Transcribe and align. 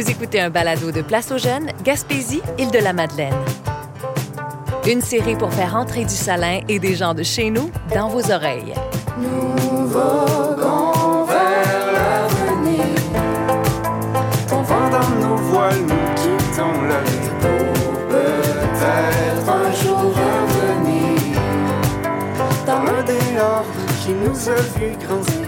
Vous 0.00 0.10
écoutez 0.10 0.40
un 0.40 0.48
balado 0.48 0.92
de 0.92 1.02
Place 1.02 1.30
aux 1.30 1.36
Jeunes, 1.36 1.72
Gaspésie, 1.84 2.40
île 2.58 2.70
de 2.70 2.78
la 2.78 2.94
Madeleine. 2.94 3.34
Une 4.86 5.02
série 5.02 5.36
pour 5.36 5.52
faire 5.52 5.76
entrer 5.76 6.06
du 6.06 6.14
salin 6.14 6.60
et 6.70 6.78
des 6.78 6.94
gens 6.94 7.12
de 7.12 7.22
chez 7.22 7.50
nous 7.50 7.70
dans 7.94 8.08
vos 8.08 8.32
oreilles. 8.32 8.72
Nous 9.18 9.86
voguons 9.88 11.24
vers 11.26 11.92
l'avenir. 11.92 12.86
On 14.50 14.62
vent 14.62 14.88
dans 14.88 15.28
nos 15.28 15.36
voiles, 15.36 15.82
nous 15.82 16.14
quittons 16.16 16.80
la 16.88 17.00
vie 17.02 17.30
pour 17.38 18.08
peut-être 18.08 19.50
un 19.50 19.70
jour 19.84 20.14
revenir 20.14 21.38
dans 22.66 22.84
le 22.84 23.02
dehors 23.04 23.66
qui 24.02 24.12
nous 24.12 24.48
a 24.48 24.62
vu 24.78 24.96
grandir. 25.06 25.39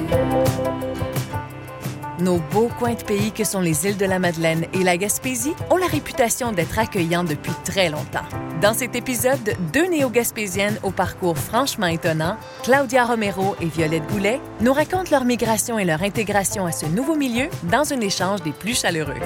Nos 2.23 2.39
beaux 2.39 2.69
coins 2.79 2.95
de 2.95 3.03
pays 3.03 3.33
que 3.33 3.43
sont 3.43 3.59
les 3.59 3.85
îles 3.85 3.97
de 3.97 4.05
la 4.05 4.21
Madeleine 4.21 4.67
et 4.75 4.85
la 4.85 4.97
Gaspésie 4.97 5.55
ont 5.71 5.77
la 5.77 5.89
réputation 5.89 6.53
d'être 6.53 6.79
accueillants 6.79 7.25
depuis 7.25 7.51
très 7.65 7.89
longtemps. 7.89 8.23
Dans 8.61 8.75
cet 8.75 8.95
épisode, 8.95 9.57
deux 9.73 9.89
néo-gaspésiennes 9.89 10.79
au 10.85 10.93
parcours 10.93 11.37
franchement 11.37 11.89
étonnant, 11.89 12.37
Claudia 12.63 13.07
Romero 13.07 13.57
et 13.61 13.67
Violette 13.67 14.07
Goulet, 14.07 14.41
nous 14.61 14.73
racontent 14.73 15.11
leur 15.11 15.25
migration 15.25 15.81
et 15.81 15.85
leur 15.85 16.01
intégration 16.01 16.65
à 16.65 16.71
ce 16.71 16.87
nouveau 16.87 17.17
milieu 17.17 17.49
dans 17.65 17.93
un 17.93 18.01
échange 18.01 18.41
des 18.43 18.53
plus 18.53 18.81
chaleureux. 18.81 19.19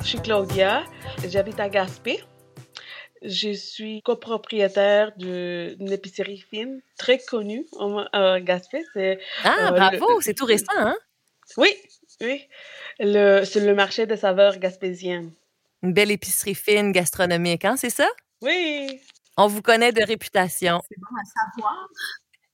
Je 0.00 0.08
suis 0.08 0.20
Claudia, 0.20 0.82
j'habite 1.24 1.60
à 1.60 1.68
Gaspé. 1.68 2.18
Je 3.22 3.52
suis 3.52 4.02
copropriétaire 4.02 5.12
d'une 5.16 5.90
épicerie 5.92 6.44
fine 6.50 6.80
très 6.96 7.18
connue 7.18 7.66
en- 7.78 8.04
à 8.12 8.40
Gaspé. 8.40 8.84
Ah, 9.44 9.68
euh, 9.68 9.70
bravo, 9.72 10.16
le- 10.16 10.20
c'est 10.22 10.34
tout 10.34 10.44
récent, 10.44 10.66
hein? 10.76 10.96
Oui, 11.56 11.68
oui. 12.20 12.46
Le, 13.00 13.44
c'est 13.44 13.64
le 13.64 13.74
marché 13.74 14.06
des 14.06 14.16
saveurs 14.16 14.58
gaspésiennes. 14.58 15.32
Une 15.82 15.92
belle 15.92 16.10
épicerie 16.10 16.54
fine 16.54 16.92
gastronomique, 16.92 17.64
hein, 17.64 17.76
c'est 17.76 17.90
ça? 17.90 18.08
Oui. 18.42 19.00
On 19.36 19.46
vous 19.46 19.62
connaît 19.62 19.92
de 19.92 20.02
réputation. 20.02 20.80
C'est 20.88 20.98
bon 20.98 21.16
à 21.16 21.24
savoir. 21.54 21.88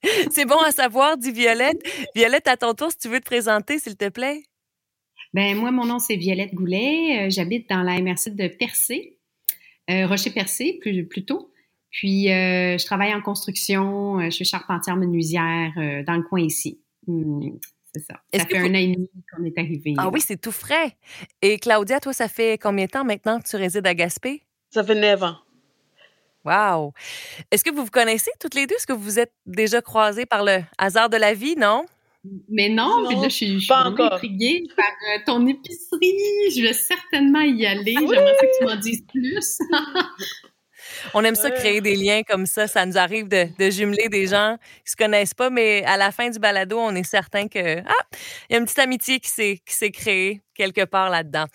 C'est 0.31 0.45
bon 0.45 0.59
à 0.59 0.71
savoir, 0.71 1.17
dit 1.17 1.31
Violette. 1.31 1.81
Violette, 2.13 2.47
à 2.47 2.57
ton 2.57 2.75
tour, 2.75 2.91
si 2.91 2.97
tu 2.99 3.07
veux 3.09 3.19
te 3.19 3.25
présenter, 3.25 3.79
s'il 3.79 3.97
te 3.97 4.07
plaît. 4.09 4.43
Ben 5.33 5.57
moi, 5.57 5.71
mon 5.71 5.83
nom, 5.85 5.97
c'est 5.97 6.15
Violette 6.15 6.53
Goulet. 6.53 7.25
Euh, 7.25 7.29
J'habite 7.31 7.67
dans 7.71 7.81
la 7.81 7.99
MRC 7.99 8.29
de 8.35 8.47
Percé, 8.47 9.17
euh, 9.89 10.07
Rocher-Percé, 10.07 10.77
plus, 10.81 11.05
plutôt. 11.07 11.51
Puis, 11.91 12.29
euh, 12.31 12.77
je 12.77 12.85
travaille 12.85 13.13
en 13.13 13.21
construction. 13.21 14.19
euh, 14.19 14.25
je 14.25 14.29
suis 14.31 14.45
charpentière 14.45 14.95
menuisière 14.97 15.71
euh, 15.77 16.03
dans 16.03 16.15
le 16.15 16.23
coin 16.23 16.41
ici. 16.41 16.79
Hum, 17.07 17.59
c'est 17.93 18.01
ça. 18.03 18.15
Est-ce 18.33 18.41
Ça 18.43 18.47
que 18.49 18.55
fait 18.55 18.61
vous- 18.61 18.67
un 18.67 18.71
an 18.71 18.79
et 18.79 18.87
demi 18.95 19.09
qu'on 19.33 19.43
est 19.45 19.57
arrivé. 19.57 19.93
Ah 19.97 20.09
oui, 20.09 20.19
c'est 20.21 20.39
tout 20.39 20.51
frais. 20.51 20.97
Et 21.41 21.57
Claudia, 21.59 21.99
toi, 21.99 22.11
ça 22.13 22.27
fait 22.27 22.57
combien 22.57 22.85
de 22.85 22.91
temps 22.91 23.05
maintenant 23.05 23.39
que 23.39 23.47
tu 23.47 23.55
résides 23.55 23.87
à 23.87 23.93
Gaspé? 23.93 24.41
Ça 24.71 24.83
fait 24.83 24.95
neuf 24.95 25.23
ans. 25.23 25.37
Wow! 26.43 26.93
Est-ce 27.49 27.63
que 27.63 27.71
vous 27.71 27.85
vous 27.85 27.89
connaissez 27.91 28.29
toutes 28.39 28.53
les 28.53 28.67
deux? 28.67 28.75
Est-ce 28.75 28.85
que 28.85 28.93
vous 28.93 29.01
vous 29.01 29.19
êtes 29.19 29.33
déjà 29.45 29.81
croisées 29.81 30.25
par 30.27 30.43
le 30.43 30.59
hasard 30.77 31.09
de 31.09 31.17
la 31.17 31.33
vie, 31.33 31.55
non? 31.55 31.85
Mais 32.49 32.69
non, 32.69 33.01
Non, 33.01 33.07
puis 33.07 33.15
là, 33.17 33.29
je 33.29 33.35
suis, 33.35 33.53
je 33.53 33.59
suis 33.59 33.67
pas 33.67 33.81
vraiment 33.81 33.93
encore. 33.93 34.13
intriguée 34.13 34.63
par 34.75 34.85
euh, 34.85 35.19
ton 35.25 35.45
épicerie. 35.47 36.51
Je 36.55 36.61
vais 36.61 36.73
certainement 36.73 37.41
y 37.41 37.65
aller. 37.65 37.93
J'aimerais 37.93 38.35
ça 38.39 38.45
que 38.45 38.57
tu 38.59 38.65
m'en 38.65 38.75
dises 38.75 39.03
plus. 39.07 39.57
On 41.13 41.23
aime 41.23 41.35
ça 41.35 41.51
créer 41.51 41.81
des 41.81 41.95
liens 41.95 42.21
comme 42.23 42.45
ça. 42.45 42.67
Ça 42.67 42.85
nous 42.85 42.97
arrive 42.97 43.27
de, 43.27 43.47
de 43.57 43.69
jumeler 43.69 44.07
des 44.09 44.27
gens 44.27 44.57
qui 44.85 44.91
se 44.91 44.95
connaissent 44.95 45.33
pas, 45.33 45.49
mais 45.49 45.83
à 45.85 45.97
la 45.97 46.11
fin 46.11 46.29
du 46.29 46.39
balado, 46.39 46.77
on 46.77 46.95
est 46.95 47.03
certain 47.03 47.47
que 47.47 47.79
ah, 47.79 48.03
il 48.49 48.53
y 48.53 48.55
a 48.55 48.59
une 48.59 48.65
petite 48.65 48.79
amitié 48.79 49.19
qui 49.19 49.29
s'est 49.29 49.59
qui 49.65 49.73
s'est 49.73 49.91
créée 49.91 50.41
quelque 50.55 50.85
part 50.85 51.09
là-dedans. 51.09 51.45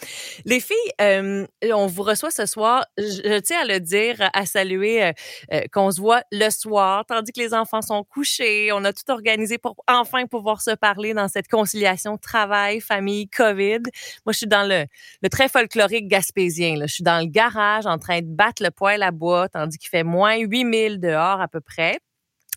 Les 0.44 0.60
filles, 0.60 0.76
euh, 1.00 1.46
on 1.72 1.86
vous 1.86 2.02
reçoit 2.02 2.30
ce 2.30 2.46
soir. 2.46 2.84
Je, 2.98 3.38
tiens 3.40 3.62
à 3.62 3.64
le 3.64 3.80
dire, 3.80 4.16
à 4.32 4.46
saluer 4.46 5.04
euh, 5.04 5.12
euh, 5.52 5.60
qu'on 5.72 5.90
se 5.90 6.00
voit 6.00 6.22
le 6.30 6.50
soir, 6.50 7.04
tandis 7.06 7.32
que 7.32 7.40
les 7.40 7.54
enfants 7.54 7.82
sont 7.82 8.04
couchés. 8.04 8.70
On 8.72 8.84
a 8.84 8.92
tout 8.92 9.10
organisé 9.10 9.58
pour 9.58 9.76
enfin 9.88 10.26
pouvoir 10.26 10.62
se 10.62 10.74
parler 10.74 11.14
dans 11.14 11.28
cette 11.28 11.48
conciliation 11.48 12.16
travail, 12.16 12.80
famille, 12.80 13.28
COVID. 13.28 13.80
Moi, 14.26 14.32
je 14.32 14.38
suis 14.38 14.46
dans 14.46 14.68
le, 14.68 14.84
le 15.22 15.28
très 15.28 15.48
folklorique 15.48 16.08
gaspésien. 16.08 16.76
Là. 16.76 16.86
Je 16.86 16.94
suis 16.94 17.04
dans 17.04 17.18
le 17.18 17.26
garage 17.26 17.86
en 17.86 17.98
train 17.98 18.20
de 18.20 18.26
battre 18.26 18.62
le 18.62 18.70
poêle 18.70 19.02
à 19.02 19.10
bois, 19.10 19.48
tandis 19.48 19.78
qu'il 19.78 19.88
fait 19.88 20.04
moins 20.04 20.36
8000 20.36 21.00
dehors 21.00 21.40
à 21.40 21.48
peu 21.48 21.60
près. 21.60 21.98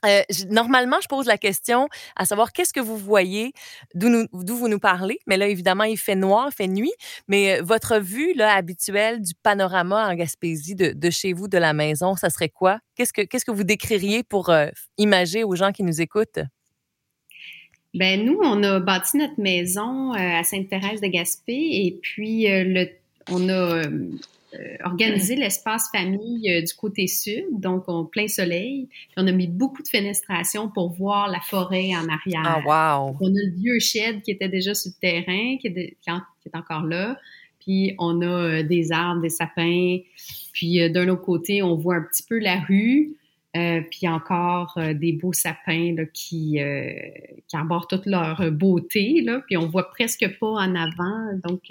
Euh, 0.06 0.22
normalement, 0.50 0.98
je 1.02 1.08
pose 1.08 1.26
la 1.28 1.38
question 1.38 1.88
à 2.16 2.26
savoir 2.26 2.52
qu'est-ce 2.52 2.74
que 2.74 2.80
vous 2.80 2.98
voyez, 2.98 3.54
d'où 3.96 4.28
vous 4.34 4.68
nous 4.68 4.80
parlez. 4.80 5.20
Mais 5.28 5.38
là, 5.38 5.48
évidemment, 5.48 5.86
il 5.86 5.98
fait 5.98 6.16
noir, 6.16 6.50
il 6.52 6.56
fait 6.56 6.68
nuit. 6.68 6.94
Mais 7.28 7.60
euh, 7.60 7.64
votre 7.64 8.00
vue 8.00 8.40
habituelle 8.42 9.22
du 9.22 9.34
panorama 9.42 10.08
en 10.08 10.16
Gaspésie 10.16 10.76
de, 10.76 11.10
chez 11.10 11.34
vous, 11.34 11.48
de 11.48 11.58
la 11.58 11.74
maison, 11.74 12.16
ça 12.16 12.30
serait 12.30 12.50
quoi? 12.50 12.80
Qu'est-ce 12.96 13.14
que, 13.14 13.52
vous 13.52 13.64
décririez 13.64 14.24
pour 14.24 14.50
euh, 14.50 14.68
imager 14.98 15.44
aux 15.44 15.56
gens 15.56 15.72
qui 15.72 15.84
nous 15.84 16.02
écoutent? 16.02 16.40
Ben 17.94 18.26
nous, 18.26 18.40
on 18.42 18.64
a 18.64 18.80
bâti 18.80 19.18
notre 19.18 19.40
maison 19.40 20.14
euh, 20.14 20.18
à 20.18 20.44
Sainte-Thérèse 20.44 21.00
de 21.00 21.08
Gaspé 21.08 21.54
et 21.54 22.00
puis 22.02 22.48
le, 22.48 22.88
on 23.30 23.50
a 23.50 23.84
organisé 24.84 25.36
l'espace 25.36 25.90
famille 25.92 26.50
euh, 26.52 26.62
du 26.62 26.74
côté 26.74 27.08
sud, 27.08 27.46
donc 27.60 27.88
en 27.90 28.06
plein 28.06 28.28
soleil. 28.28 28.88
Puis 28.92 29.14
on 29.18 29.28
a 29.28 29.32
mis 29.32 29.48
beaucoup 29.48 29.82
de 29.84 29.88
fenestration 29.88 30.70
pour 30.70 30.92
voir 30.94 31.28
la 31.30 31.40
forêt 31.40 31.92
en 31.96 32.08
arrière. 32.08 32.64
Ah, 32.66 33.00
wow! 33.06 33.18
On 33.20 33.28
a 33.28 33.32
le 33.32 33.56
vieux 33.56 33.80
shed 33.80 34.22
qui 34.22 34.32
était 34.32 34.50
déjà 34.50 34.74
sur 34.74 34.92
le 34.96 35.00
terrain, 35.00 35.58
qui 35.60 35.68
est, 35.68 35.70
de- 35.72 35.96
qui 36.02 36.12
en- 36.12 36.22
qui 36.42 36.50
est 36.50 36.58
encore 36.58 36.84
là. 36.86 37.18
Puis 37.60 37.96
on 37.98 38.22
a 38.22 38.26
euh, 38.26 38.64
des 38.64 38.92
arbres, 38.92 39.22
des 39.22 39.30
sapins. 39.30 39.98
Puis 40.52 40.82
euh, 40.82 40.90
d'un 40.90 41.08
autre 41.10 41.22
côté, 41.24 41.64
on 41.64 41.76
voit 41.76 41.96
un 41.96 42.02
petit 42.04 42.24
peu 42.24 42.38
la 42.40 42.60
rue. 42.60 43.16
euh, 43.56 43.82
puis 43.92 44.08
encore 44.08 44.74
euh, 44.78 44.96
des 44.96 45.14
beaux 45.14 45.32
sapins 45.32 45.94
là, 45.96 46.06
qui, 46.12 46.60
euh, 46.60 46.92
qui 47.48 47.56
arborent 47.56 47.88
toute 47.88 48.08
leur 48.08 48.42
euh, 48.42 48.50
beauté. 48.50 49.22
Là, 49.22 49.42
puis 49.46 49.58
on 49.58 49.68
voit 49.68 49.92
presque 49.92 50.26
pas 50.40 50.48
en 50.48 50.74
avant. 50.76 51.38
Donc, 51.48 51.62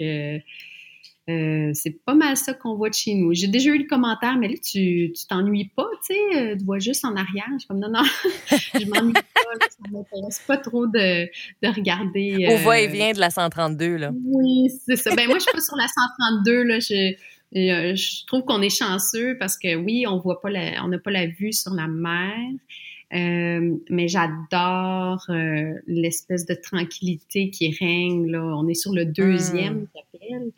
euh, 1.29 1.71
c'est 1.73 2.03
pas 2.05 2.15
mal 2.15 2.35
ça 2.35 2.53
qu'on 2.53 2.75
voit 2.75 2.89
de 2.89 2.93
chez 2.93 3.13
nous. 3.13 3.33
J'ai 3.33 3.47
déjà 3.47 3.69
eu 3.69 3.77
le 3.77 3.87
commentaire, 3.87 4.35
mais 4.37 4.49
là, 4.49 4.55
tu 4.55 5.11
tu 5.15 5.27
t'ennuies 5.27 5.71
pas, 5.75 5.87
tu 6.05 6.13
sais, 6.13 6.37
euh, 6.37 6.57
tu 6.57 6.65
vois 6.65 6.79
juste 6.79 7.05
en 7.05 7.15
arrière. 7.15 7.47
Je 7.53 7.59
suis 7.59 7.67
comme, 7.67 7.79
non, 7.79 7.89
non, 7.89 8.03
je 8.51 8.85
m'ennuie 8.87 9.13
pas, 9.13 9.53
là, 9.59 9.67
ça 9.69 9.89
m'intéresse 9.91 10.43
pas 10.45 10.57
trop 10.57 10.85
de, 10.85 11.25
de 11.25 11.73
regarder. 11.73 12.47
Au 12.49 12.51
euh, 12.51 12.57
va-et-vient 12.57 13.13
de 13.13 13.19
la 13.19 13.29
132, 13.29 13.95
là. 13.95 14.11
oui, 14.25 14.69
c'est 14.85 14.97
ça. 14.97 15.15
Ben 15.15 15.27
moi, 15.27 15.37
je 15.37 15.43
suis 15.43 15.53
pas 15.53 15.61
sur 15.61 15.77
la 15.77 15.87
132 15.87 16.63
là. 16.63 16.79
Je, 16.79 17.13
euh, 17.55 17.95
je 17.95 18.25
trouve 18.25 18.43
qu'on 18.43 18.61
est 18.61 18.75
chanceux 18.75 19.37
parce 19.37 19.57
que 19.57 19.75
oui, 19.75 20.05
on 20.07 20.19
voit 20.19 20.41
pas 20.41 20.49
la, 20.49 20.83
on 20.83 20.87
n'a 20.87 20.99
pas 20.99 21.11
la 21.11 21.27
vue 21.27 21.53
sur 21.53 21.73
la 21.73 21.87
mer. 21.87 22.35
Euh, 23.13 23.75
mais 23.91 24.07
j'adore 24.07 25.23
euh, 25.29 25.73
l'espèce 25.85 26.47
de 26.47 26.55
tranquillité 26.55 27.51
qui 27.51 27.69
règne 27.79 28.31
là. 28.31 28.41
On 28.41 28.67
est 28.67 28.73
sur 28.73 28.91
le 28.91 29.05
deuxième, 29.05 29.85
j'appelle. 29.95 30.51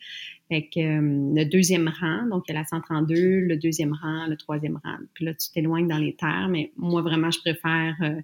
Fait 0.50 0.70
que 0.72 0.80
euh, 0.80 1.34
le 1.36 1.44
deuxième 1.46 1.92
rang, 2.00 2.28
donc 2.30 2.44
il 2.48 2.54
y 2.54 2.56
a 2.56 2.60
la 2.60 2.66
132, 2.66 3.16
le 3.40 3.58
deuxième 3.58 3.94
rang, 3.94 4.28
le 4.28 4.38
troisième 4.38 4.80
rang. 4.84 4.98
Puis 5.16 5.26
là, 5.26 5.34
tu 5.34 5.50
t'éloignes 5.52 5.88
dans 5.88 5.98
les 5.98 6.16
terres, 6.16 6.48
mais 6.50 6.72
moi 6.78 7.02
vraiment, 7.02 7.32
je 7.32 7.40
préfère 7.40 7.96
euh, 8.04 8.22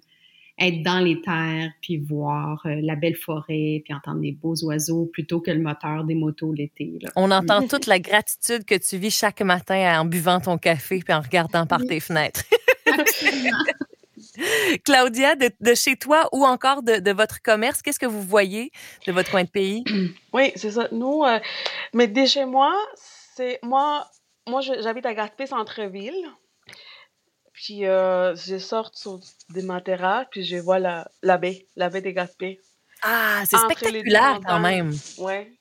être 0.60 0.82
dans 0.84 1.00
les 1.00 1.20
terres, 1.20 1.72
puis 1.80 1.96
voir 1.96 2.62
euh, 2.66 2.76
la 2.80 2.94
belle 2.94 3.16
forêt, 3.16 3.82
puis 3.84 3.92
entendre 3.92 4.20
des 4.20 4.30
beaux 4.32 4.54
oiseaux 4.64 5.06
plutôt 5.12 5.40
que 5.40 5.50
le 5.50 5.60
moteur 5.60 6.04
des 6.04 6.14
motos 6.14 6.52
l'été. 6.52 6.98
On 7.16 7.30
entend 7.32 7.66
toute 7.68 7.86
la 7.86 7.98
gratitude 7.98 8.64
que 8.64 8.76
tu 8.76 8.98
vis 8.98 9.10
chaque 9.18 9.42
matin 9.42 10.00
en 10.00 10.04
buvant 10.04 10.38
ton 10.38 10.58
café 10.58 11.00
puis 11.04 11.12
en 11.12 11.20
regardant 11.20 11.66
par 11.66 11.80
Oui. 11.80 11.88
tes 11.88 12.00
fenêtres. 12.00 12.44
Absolument. 12.86 13.50
Claudia, 14.84 15.34
de, 15.36 15.50
de 15.60 15.74
chez 15.74 15.96
toi 15.96 16.28
ou 16.32 16.44
encore 16.44 16.82
de, 16.82 16.96
de 16.96 17.10
votre 17.12 17.42
commerce, 17.42 17.82
qu'est-ce 17.82 17.98
que 17.98 18.06
vous 18.06 18.22
voyez 18.22 18.70
de 19.06 19.12
votre 19.12 19.30
coin 19.30 19.44
de 19.44 19.50
pays? 19.50 19.84
Oui, 20.32 20.52
c'est 20.56 20.70
ça. 20.70 20.88
Nous, 20.92 21.24
euh, 21.24 21.38
mais 21.92 22.06
dès 22.06 22.26
chez 22.26 22.46
moi, 22.46 22.74
c'est 23.36 23.58
moi, 23.62 24.08
moi 24.48 24.62
j'habite 24.62 25.04
à 25.04 25.12
Gaspé 25.14 25.46
centre-ville. 25.46 26.26
Puis 27.52 27.84
euh, 27.86 28.34
je 28.34 28.56
sors 28.56 28.90
sur 28.94 29.20
de 29.50 29.60
ma 29.60 29.80
terrasse, 29.82 30.26
puis 30.30 30.42
je 30.42 30.56
vois 30.56 30.78
la, 30.78 31.06
la 31.22 31.36
baie, 31.36 31.66
la 31.76 31.90
baie 31.90 32.00
de 32.00 32.10
Gaspé. 32.10 32.60
Ah, 33.02 33.42
c'est 33.44 33.58
spectaculaire 33.58 34.40
quand 34.46 34.60
même. 34.60 34.92
Ouais, 35.18 35.52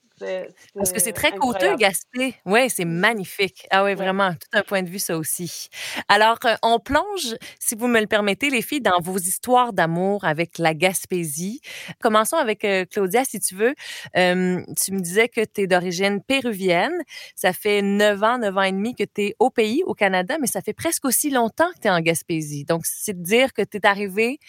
Parce 0.75 0.91
que 0.91 0.99
c'est 0.99 1.13
très 1.13 1.31
coûteux, 1.31 1.75
Gaspé. 1.75 2.35
Oui, 2.45 2.69
c'est 2.69 2.85
magnifique. 2.85 3.67
Ah 3.69 3.83
oui, 3.83 3.93
vraiment, 3.93 4.31
tout 4.33 4.49
un 4.53 4.63
point 4.63 4.83
de 4.83 4.89
vue, 4.89 4.99
ça 4.99 5.17
aussi. 5.17 5.69
Alors, 6.07 6.37
euh, 6.45 6.55
on 6.63 6.79
plonge, 6.79 7.35
si 7.59 7.75
vous 7.75 7.87
me 7.87 7.99
le 7.99 8.07
permettez, 8.07 8.49
les 8.49 8.61
filles, 8.61 8.81
dans 8.81 8.99
vos 8.99 9.17
histoires 9.17 9.73
d'amour 9.73 10.23
avec 10.25 10.57
la 10.57 10.73
Gaspésie. 10.73 11.61
Commençons 11.99 12.37
avec 12.37 12.63
euh, 12.65 12.85
Claudia, 12.85 13.23
si 13.25 13.39
tu 13.39 13.55
veux. 13.55 13.73
Euh, 14.17 14.61
tu 14.81 14.91
me 14.91 14.99
disais 14.99 15.27
que 15.27 15.41
tu 15.41 15.61
es 15.61 15.67
d'origine 15.67 16.21
péruvienne. 16.21 16.93
Ça 17.35 17.53
fait 17.53 17.81
neuf 17.81 18.21
ans, 18.23 18.37
neuf 18.37 18.55
ans 18.57 18.63
et 18.63 18.71
demi 18.71 18.95
que 18.95 19.03
tu 19.03 19.21
es 19.23 19.35
au 19.39 19.49
pays, 19.49 19.83
au 19.85 19.93
Canada, 19.93 20.37
mais 20.39 20.47
ça 20.47 20.61
fait 20.61 20.73
presque 20.73 21.05
aussi 21.05 21.29
longtemps 21.29 21.71
que 21.73 21.81
tu 21.81 21.87
es 21.87 21.91
en 21.91 21.99
Gaspésie. 21.99 22.65
Donc, 22.65 22.85
c'est 22.85 23.17
de 23.17 23.23
dire 23.23 23.53
que 23.53 23.61
tu 23.61 23.77
es 23.77 23.85
arrivé 23.85 24.39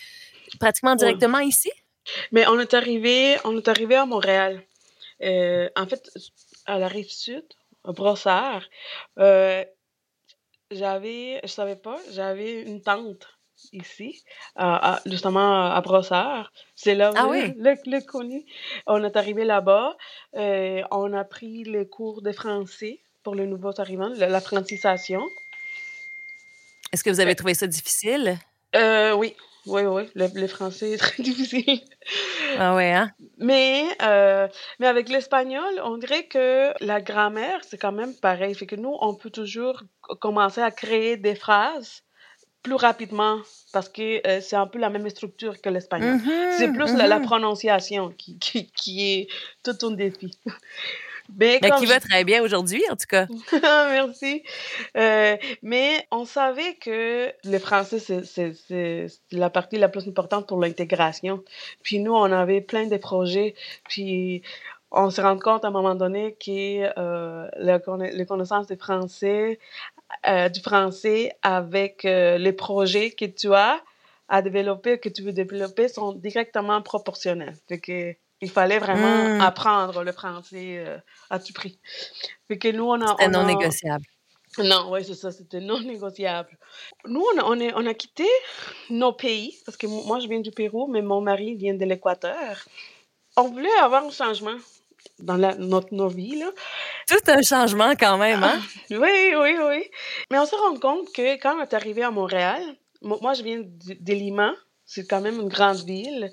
pratiquement 0.58 0.96
directement 0.96 1.38
ici? 1.38 1.70
Mais 2.32 2.46
on 2.48 2.58
est 2.58 2.74
arrivé, 2.74 3.36
on 3.44 3.56
est 3.56 3.68
arrivé 3.68 3.94
à 3.94 4.06
Montréal. 4.06 4.62
Euh, 5.22 5.68
en 5.76 5.86
fait, 5.86 6.10
à 6.66 6.78
la 6.78 6.88
rive 6.88 7.10
sud, 7.10 7.44
à 7.84 7.92
Brossard, 7.92 8.64
euh, 9.18 9.64
j'avais, 10.70 11.40
je 11.42 11.48
savais 11.48 11.76
pas, 11.76 11.98
j'avais 12.10 12.62
une 12.62 12.80
tante 12.80 13.26
ici, 13.72 14.24
justement 15.06 15.70
à 15.70 15.80
Brossard. 15.80 16.52
C'est 16.74 16.94
là 16.96 17.12
ah 17.14 17.28
le, 17.30 17.90
le, 17.90 18.04
connu. 18.04 18.44
On 18.86 19.04
est 19.04 19.16
arrivé 19.16 19.44
là-bas, 19.44 19.96
euh, 20.34 20.82
on 20.90 21.12
a 21.12 21.24
pris 21.24 21.62
les 21.64 21.88
cours 21.88 22.22
de 22.22 22.32
français 22.32 23.00
pour 23.22 23.36
les 23.36 23.46
nouveaux 23.46 23.80
arrivants, 23.80 24.12
la, 24.16 24.40
francisation. 24.40 25.22
Est-ce 26.92 27.04
que 27.04 27.10
vous 27.10 27.20
avez 27.20 27.36
trouvé 27.36 27.54
ça 27.54 27.68
difficile? 27.68 28.38
oui, 28.74 29.36
oui, 29.66 29.82
oui, 29.82 30.02
le, 30.14 30.46
français 30.48 30.92
est 30.92 30.96
très 30.96 31.22
difficile. 31.22 31.82
Ah 32.58 32.74
ouais, 32.74 32.92
hein? 32.92 33.10
Mais, 33.38 33.84
euh, 34.02 34.48
mais 34.78 34.86
avec 34.86 35.08
l'espagnol, 35.08 35.80
on 35.84 35.96
dirait 35.98 36.26
que 36.26 36.72
la 36.84 37.00
grammaire, 37.00 37.60
c'est 37.68 37.78
quand 37.78 37.92
même 37.92 38.14
pareil. 38.14 38.54
Fait 38.54 38.66
que 38.66 38.76
nous, 38.76 38.96
on 39.00 39.14
peut 39.14 39.30
toujours 39.30 39.82
commencer 40.20 40.60
à 40.60 40.70
créer 40.70 41.16
des 41.16 41.34
phrases 41.34 42.02
plus 42.62 42.74
rapidement 42.74 43.40
parce 43.72 43.88
que 43.88 44.26
euh, 44.26 44.40
c'est 44.40 44.56
un 44.56 44.66
peu 44.66 44.78
la 44.78 44.90
même 44.90 45.08
structure 45.10 45.60
que 45.60 45.68
l'espagnol. 45.68 46.16
Mm-hmm, 46.18 46.58
c'est 46.58 46.72
plus 46.72 46.94
la, 46.94 47.06
la, 47.06 47.18
mm-hmm. 47.18 47.22
prononciation 47.24 48.10
qui, 48.10 48.38
qui, 48.38 48.70
qui 48.70 49.12
est 49.12 49.28
tout 49.64 49.86
un 49.86 49.90
défi. 49.92 50.30
Mais, 51.36 51.60
qui 51.78 51.86
va 51.86 52.00
très 52.00 52.24
bien 52.24 52.42
aujourd'hui, 52.42 52.82
en 52.90 52.96
tout 52.96 53.06
cas. 53.08 53.26
Merci. 53.52 54.42
Euh, 54.96 55.36
mais 55.62 56.06
on 56.10 56.24
savait 56.24 56.74
que 56.74 57.32
le 57.44 57.58
français, 57.58 57.98
c'est 57.98 59.06
la 59.30 59.50
partie 59.50 59.78
la 59.78 59.88
plus 59.88 60.06
importante 60.08 60.46
pour 60.48 60.60
l'intégration. 60.60 61.42
Puis 61.82 61.98
nous, 62.00 62.12
on 62.12 62.30
avait 62.30 62.60
plein 62.60 62.86
de 62.86 62.96
projets. 62.96 63.54
Puis 63.88 64.42
on 64.92 65.10
se 65.10 65.20
rend 65.20 65.38
compte 65.38 65.64
à 65.64 65.68
un 65.68 65.70
moment 65.70 65.94
donné 65.94 66.34
que 66.34 66.92
euh, 66.98 67.48
les 68.12 68.26
connaissances 68.26 68.66
du 68.66 68.76
français, 68.76 69.58
euh, 70.26 70.48
du 70.48 70.60
français 70.60 71.32
avec 71.42 72.04
euh, 72.04 72.38
les 72.38 72.52
projets 72.52 73.10
que 73.10 73.24
tu 73.24 73.52
as 73.54 73.80
à 74.28 74.42
développer, 74.42 74.98
que 74.98 75.08
tu 75.08 75.22
veux 75.22 75.32
développer, 75.32 75.88
sont 75.88 76.12
directement 76.12 76.80
proportionnels. 76.82 77.54
Fait 77.68 77.78
que 77.78 78.14
il 78.42 78.50
fallait 78.50 78.78
vraiment 78.78 79.28
Hmm. 79.28 79.40
apprendre 79.40 80.02
le 80.04 80.12
français 80.12 80.84
euh, 80.86 80.98
à 81.30 81.38
tout 81.38 81.52
prix. 81.54 81.78
Fait 82.48 82.58
que 82.58 82.68
nous, 82.68 82.84
on 82.84 83.00
a... 83.00 83.06
C'était 83.06 83.26
on 83.26 83.30
non 83.30 83.40
a- 83.40 83.44
négociable. 83.46 84.04
Non, 84.58 84.90
oui, 84.92 85.02
c'est 85.02 85.14
ça, 85.14 85.30
c'était 85.32 85.60
non 85.60 85.80
négociable. 85.80 86.58
Nous, 87.06 87.24
on 87.34 87.38
a, 87.40 87.44
on, 87.44 87.58
est- 87.58 87.72
on 87.74 87.86
a 87.86 87.94
quitté 87.94 88.26
nos 88.90 89.12
pays, 89.12 89.56
parce 89.64 89.78
que 89.78 89.86
moi, 89.86 90.18
je 90.20 90.28
viens 90.28 90.40
du 90.40 90.50
Pérou, 90.50 90.88
mais 90.88 91.00
mon 91.00 91.22
mari 91.22 91.54
vient 91.54 91.72
de 91.72 91.84
l'Équateur. 91.86 92.66
On 93.38 93.44
voulait 93.48 93.72
avoir 93.80 94.04
un 94.04 94.10
changement 94.10 94.56
dans 95.18 95.36
la, 95.36 95.54
notre, 95.54 95.94
nos 95.94 96.08
vies, 96.08 96.36
là. 96.38 96.50
Tout 97.08 97.30
un 97.30 97.40
changement 97.42 97.92
quand 97.98 98.18
même, 98.18 98.42
hein? 98.42 98.60
Oui, 98.90 99.34
oui, 99.42 99.56
oui. 99.68 99.90
Mais 100.30 100.38
on 100.38 100.44
se 100.46 100.54
rend 100.54 100.76
compte 100.78 101.10
que 101.14 101.36
quand 101.40 101.56
on 101.56 101.62
est 101.62 101.72
arrivé 101.74 102.02
à 102.02 102.10
Montréal, 102.10 102.62
mo- 103.00 103.18
moi, 103.22 103.32
je 103.32 103.42
viens 103.42 103.60
d- 103.60 103.96
de 103.98 104.12
Lima, 104.12 104.52
c'est 104.84 105.06
quand 105.08 105.22
même 105.22 105.40
une 105.40 105.48
grande 105.48 105.82
ville. 105.82 106.30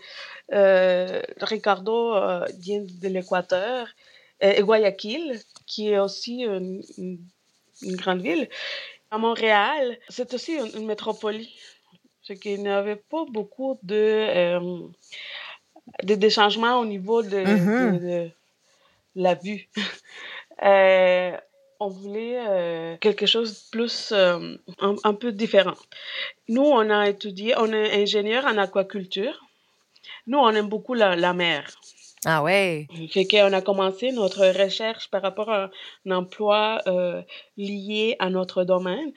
Euh, 0.53 1.21
Ricardo 1.41 2.15
euh, 2.15 2.45
vient 2.59 2.81
de 2.81 3.07
l'Équateur, 3.07 3.87
euh, 4.43 4.51
et 4.57 4.61
Guayaquil, 4.61 5.39
qui 5.67 5.89
est 5.89 5.99
aussi 5.99 6.41
une, 6.43 6.81
une- 6.97 7.19
une 7.83 7.95
grande 7.95 8.21
ville. 8.21 8.49
À 9.11 9.17
Montréal, 9.17 9.97
c'est 10.09 10.33
aussi 10.33 10.53
une, 10.55 10.71
une 10.81 10.85
métropole. 10.85 11.39
C'est 12.23 12.37
qu'il 12.37 12.61
n'y 12.61 12.69
avait 12.69 12.95
pas 12.97 13.25
beaucoup 13.25 13.79
de, 13.83 13.95
euh, 13.95 14.59
de, 16.03 16.15
de 16.15 16.29
changements 16.29 16.79
au 16.79 16.85
niveau 16.85 17.21
de, 17.23 17.37
Mhm. 17.37 17.99
de- 17.99 17.99
de 17.99 18.31
la 19.15 19.35
vue. 19.35 19.67
Euh, 20.61 21.37
on 21.79 21.87
voulait 21.87 22.37
euh, 22.45 22.97
quelque 22.97 23.25
chose 23.25 23.53
de 23.53 23.69
plus, 23.71 24.11
euh, 24.11 24.57
un, 24.81 24.95
un 25.05 25.13
peu 25.13 25.31
différent. 25.31 25.77
Nous, 26.49 26.61
on 26.61 26.89
a 26.89 27.07
étudié, 27.07 27.53
on 27.57 27.71
est 27.71 28.01
ingénieur 28.01 28.43
en 28.45 28.57
aquaculture. 28.57 29.39
Nous, 30.29 30.37
on 30.37 30.51
aime 30.51 30.69
beaucoup 30.69 30.93
la, 30.93 31.15
la 31.17 31.33
mer. 31.33 31.65
Ah 32.25 32.43
ouais. 32.43 32.87
Fait 33.11 33.25
qu'on 33.25 33.51
a 33.53 33.61
commencé 33.61 34.11
notre 34.11 34.45
recherche 34.45 35.09
par 35.09 35.21
rapport 35.21 35.49
à 35.49 35.69
un 36.05 36.11
emploi 36.11 36.81
euh, 36.87 37.21
lié 37.57 38.15
à 38.19 38.29
notre 38.29 38.63
domaine. 38.63 39.11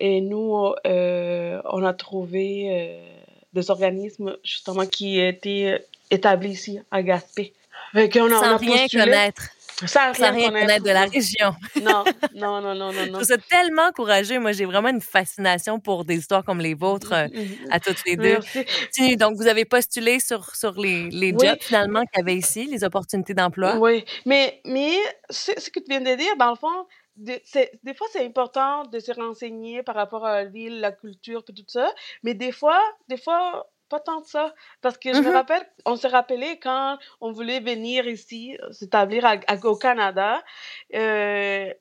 Et 0.00 0.20
nous, 0.20 0.74
euh, 0.86 1.60
on 1.64 1.84
a 1.84 1.94
trouvé 1.94 2.66
euh, 2.70 3.20
des 3.54 3.70
organismes 3.70 4.36
justement 4.44 4.86
qui 4.86 5.20
étaient 5.20 5.84
établis 6.10 6.50
ici 6.50 6.80
à 6.90 7.02
Gaspé. 7.02 7.54
Fait 7.92 8.08
qu'on 8.10 8.30
a, 8.30 8.36
on 8.36 8.40
Sans 8.40 8.52
a 8.54 8.56
rien 8.56 8.76
postulé. 8.82 9.04
connaître. 9.04 9.42
Sans 9.86 10.12
Sans 10.14 10.32
rien 10.32 10.50
connaître 10.50 10.84
de 10.84 10.90
la 10.90 11.04
région. 11.04 11.54
Non, 11.82 12.04
non, 12.34 12.60
non, 12.60 12.74
non, 12.74 12.92
non, 12.92 13.04
Je 13.04 13.10
trouve 13.12 13.22
ça 13.22 13.38
tellement 13.38 13.92
courageux. 13.92 14.38
Moi, 14.40 14.52
j'ai 14.52 14.64
vraiment 14.64 14.88
une 14.88 15.00
fascination 15.00 15.78
pour 15.78 16.04
des 16.04 16.16
histoires 16.16 16.44
comme 16.44 16.60
les 16.60 16.74
vôtres 16.74 17.12
euh, 17.12 17.26
à 17.70 17.78
toutes 17.80 18.04
les 18.06 18.16
deux. 18.16 18.38
Merci. 18.54 19.16
Donc, 19.16 19.36
vous 19.36 19.46
avez 19.46 19.64
postulé 19.64 20.18
sur, 20.20 20.54
sur 20.56 20.72
les, 20.80 21.08
les 21.10 21.32
Oui. 21.32 21.46
jobs 21.46 21.58
finalement 21.60 22.00
qu'il 22.06 22.18
y 22.18 22.20
avait 22.22 22.36
ici, 22.36 22.66
les 22.66 22.82
opportunités 22.84 23.34
d'emploi. 23.34 23.76
Oui, 23.76 24.04
mais, 24.26 24.60
mais 24.64 24.96
ce, 25.30 25.52
ce 25.58 25.70
que 25.70 25.78
tu 25.80 25.86
viens 25.88 26.00
de 26.00 26.14
dire, 26.16 26.36
dans 26.38 26.50
le 26.50 26.56
fond, 26.56 26.86
de- 27.16 27.40
des 27.84 27.94
fois, 27.94 28.06
c'est 28.12 28.24
important 28.24 28.84
de 28.84 28.98
se 28.98 29.12
renseigner 29.12 29.82
par 29.82 29.94
rapport 29.94 30.24
à 30.26 30.42
la 30.42 30.44
ville, 30.44 30.80
la 30.80 30.92
culture, 30.92 31.44
puis 31.44 31.54
tout 31.54 31.64
ça, 31.68 31.88
mais 32.22 32.34
des 32.34 32.52
fois, 32.52 32.80
des 33.08 33.16
fois, 33.16 33.66
pas 33.88 34.00
tant 34.00 34.20
que 34.22 34.28
ça. 34.28 34.54
Parce 34.80 34.98
que 34.98 35.14
je 35.14 35.22
me 35.22 35.28
Mhm. 35.28 35.32
rappelle, 35.32 35.66
on 35.86 35.96
s'est 35.96 36.08
rappelé 36.08 36.58
quand 36.60 36.98
on 37.20 37.32
voulait 37.32 37.60
venir 37.60 38.06
ici, 38.06 38.56
euh, 38.62 38.72
s'établir 38.72 39.24
au 39.64 39.76
Canada, 39.76 40.42
euh, 40.94 41.72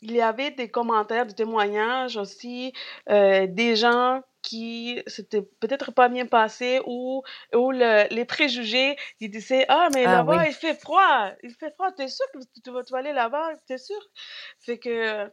il 0.00 0.12
y 0.12 0.20
avait 0.20 0.50
des 0.52 0.70
commentaires, 0.70 1.26
des 1.26 1.34
témoignages 1.34 2.16
aussi, 2.16 2.72
euh, 3.10 3.46
des 3.48 3.74
gens 3.76 4.22
qui 4.42 5.02
s'étaient 5.08 5.42
peut-être 5.60 5.90
pas 5.92 6.08
bien 6.08 6.26
passé 6.26 6.80
ou, 6.86 7.22
ou 7.54 7.72
le- 7.72 8.06
les 8.14 8.24
préjugés, 8.24 8.96
ils 9.20 9.30
disaient 9.30 9.66
Ah, 9.68 9.88
mais 9.92 10.06
Ah 10.06 10.10
là-bas, 10.12 10.46
oui. 10.46 10.48
il 10.48 10.54
fait 10.54 10.74
froid, 10.80 11.30
il 11.42 11.52
fait 11.52 11.72
froid, 11.74 11.90
t'es 11.92 12.08
sûr 12.08 12.24
que 12.32 12.38
tu 12.64 12.70
vas, 12.70 12.84
tu 12.84 12.92
vas 12.92 12.98
aller 13.00 13.12
là-bas, 13.12 13.50
t'es 13.66 13.78
sûr? 13.78 13.98
Fait 14.60 14.78
que, 14.78 15.28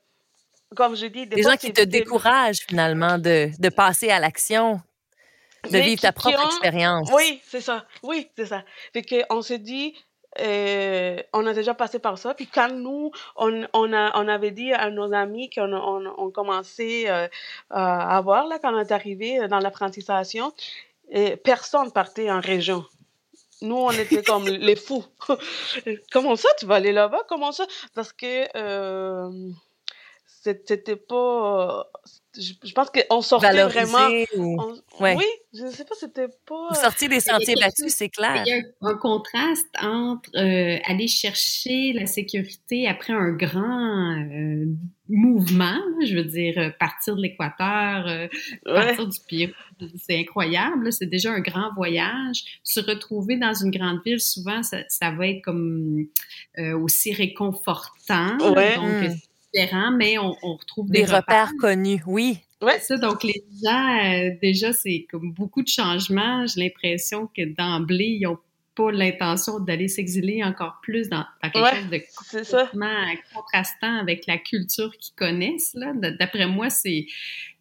comme 0.76 0.96
je 0.96 1.08
dis, 1.08 1.28
des 1.28 1.38
Des 1.38 1.44
fois, 1.44 1.52
gens 1.52 1.58
qui 1.58 1.72
te 1.74 1.82
découragent 1.82 2.62
finalement 2.68 3.18
de, 3.18 3.50
de 3.60 3.70
passer 3.70 4.10
à 4.10 4.20
l'action, 4.20 4.82
de 5.72 5.78
vivre 5.80 6.02
ta 6.02 6.12
propre 6.12 6.40
ont- 6.44 6.48
expérience. 6.48 7.10
Oui, 7.14 7.42
c'est 7.48 7.62
ça. 7.62 7.86
Oui, 8.04 8.30
c'est 8.38 8.46
ça. 8.46 8.64
Fait 8.94 9.02
que 9.04 9.16
on 9.30 9.42
s'est 9.42 9.60
dit, 9.60 9.96
euh, 10.42 11.18
on 11.34 11.46
a 11.48 11.54
déjà 11.54 11.74
passé 11.74 12.00
par 12.00 12.18
ça. 12.18 12.34
Puis 12.34 12.48
quand 12.48 12.70
nous, 12.70 13.12
on, 13.38 13.66
on, 13.74 13.94
a, 13.94 14.18
on 14.22 14.28
avait 14.28 14.52
dit 14.52 14.74
à 14.74 14.90
nos 14.90 15.14
amis 15.14 15.50
qu'on 15.50 15.72
on, 15.74 16.14
on 16.18 16.30
commençait 16.32 17.10
euh, 17.10 17.28
à 17.70 18.18
avoir, 18.18 18.48
là, 18.48 18.60
quand 18.62 18.74
on 18.76 18.80
est 18.80 18.92
arrivé 18.92 19.48
dans 19.48 19.60
l'apprentisation, 19.60 20.52
et 21.10 21.36
personne 21.38 21.92
partait 21.92 22.30
en 22.32 22.40
région. 22.42 22.84
Nous, 23.62 23.76
on 23.78 23.92
était 23.92 24.24
comme 24.24 24.48
les 24.48 24.76
fous. 24.76 25.06
Comment 26.12 26.36
ça, 26.36 26.50
tu 26.60 26.66
vas 26.66 26.76
aller 26.76 26.92
là-bas? 26.92 27.22
Comment 27.30 27.52
ça? 27.54 27.66
Parce 27.94 28.12
que 28.12 28.46
euh, 28.58 29.30
c'était 30.66 30.96
pas. 30.96 31.88
Je, 32.38 32.52
je 32.64 32.74
pense 32.74 32.90
qu'on 32.90 33.22
sortait 33.22 33.64
vraiment. 33.64 33.94
Valoriser 33.98 34.28
ou 34.38 34.58
on- 34.62 35.02
Ouais. 35.02 35.16
Oui, 35.18 35.24
je 35.54 35.68
sais 35.68 35.86
pas, 35.86 35.96
c'était 35.98 36.28
pas. 36.46 36.68
vous 36.70 36.76
sortiez 36.76 37.08
des 37.08 37.22
sentiers 37.22 37.56
battus, 37.60 37.94
c'est 37.94 38.10
clair. 38.10 38.44
Il 38.46 38.50
y 38.50 38.54
a 38.54 38.62
un, 38.90 38.96
contraste 38.98 39.68
entre 39.82 40.30
euh, 40.36 40.78
aller 40.86 41.08
chercher 41.08 41.94
la 41.94 42.06
sécurité 42.06 42.88
après 42.90 43.14
un 43.14 43.32
grand 43.32 44.18
euh, 44.20 44.66
mouvement, 45.08 45.80
je 46.06 46.16
veux 46.16 46.26
dire, 46.26 46.56
euh, 46.58 46.70
partir 46.78 47.16
de 47.16 47.22
l'Équateur, 47.22 48.06
euh, 48.08 48.28
Ouais. 48.66 48.86
partir 48.86 49.08
du 49.08 49.18
Pérou, 49.30 49.54
c'est 49.98 50.20
incroyable, 50.20 50.92
c'est 50.92 51.06
déjà 51.06 51.32
un 51.32 51.40
grand 51.42 51.74
voyage. 51.76 52.60
Se 52.64 52.82
retrouver 52.82 53.38
dans 53.38 53.54
une 53.54 53.72
grande 53.72 54.00
ville, 54.06 54.20
souvent, 54.20 54.62
ça, 54.62 54.80
ça 54.90 55.12
va 55.12 55.28
être 55.28 55.42
comme 55.42 56.06
euh, 56.60 56.78
aussi 56.78 57.14
réconfortant, 57.14 58.38
Ouais. 58.54 58.76
donc 58.76 59.12
Mais 59.98 60.18
on, 60.18 60.36
on 60.44 60.56
retrouve 60.56 60.90
Des 60.90 61.00
des, 61.00 61.06
repères. 61.06 61.20
repères 61.22 61.52
connus, 61.60 62.02
oui. 62.08 62.38
Ouais. 62.62 62.80
Ça, 62.80 62.98
donc 62.98 63.24
les 63.24 63.44
gens, 63.64 63.98
euh, 64.06 64.32
déjà, 64.42 64.74
c'est 64.74 65.06
comme 65.12 65.32
beaucoup 65.34 65.62
de 65.62 65.68
changements. 65.68 66.46
J'ai 66.48 66.62
l'impression 66.62 67.28
que 67.28 67.44
d'emblée, 67.46 68.18
ils 68.20 68.28
ont 68.28 68.40
pas 68.76 68.92
l'intention 68.92 69.60
d'aller 69.60 69.88
s'exiler 69.88 70.44
encore 70.44 70.80
plus 70.82 71.08
dans, 71.10 71.26
dans 71.44 71.50
quelque 71.50 71.64
Ouais, 71.64 71.76
chose 71.82 71.90
de 71.90 72.02
c'est 72.26 72.44
ça. 72.44 72.66
complètement 72.66 73.06
contrastant 73.34 74.00
avec 74.00 74.26
la 74.28 74.38
culture 74.38 74.92
qu'ils 74.98 75.16
connaissent. 75.16 75.76
D'après 76.20 76.48
moi, 76.48 76.70
c'est 76.70 77.06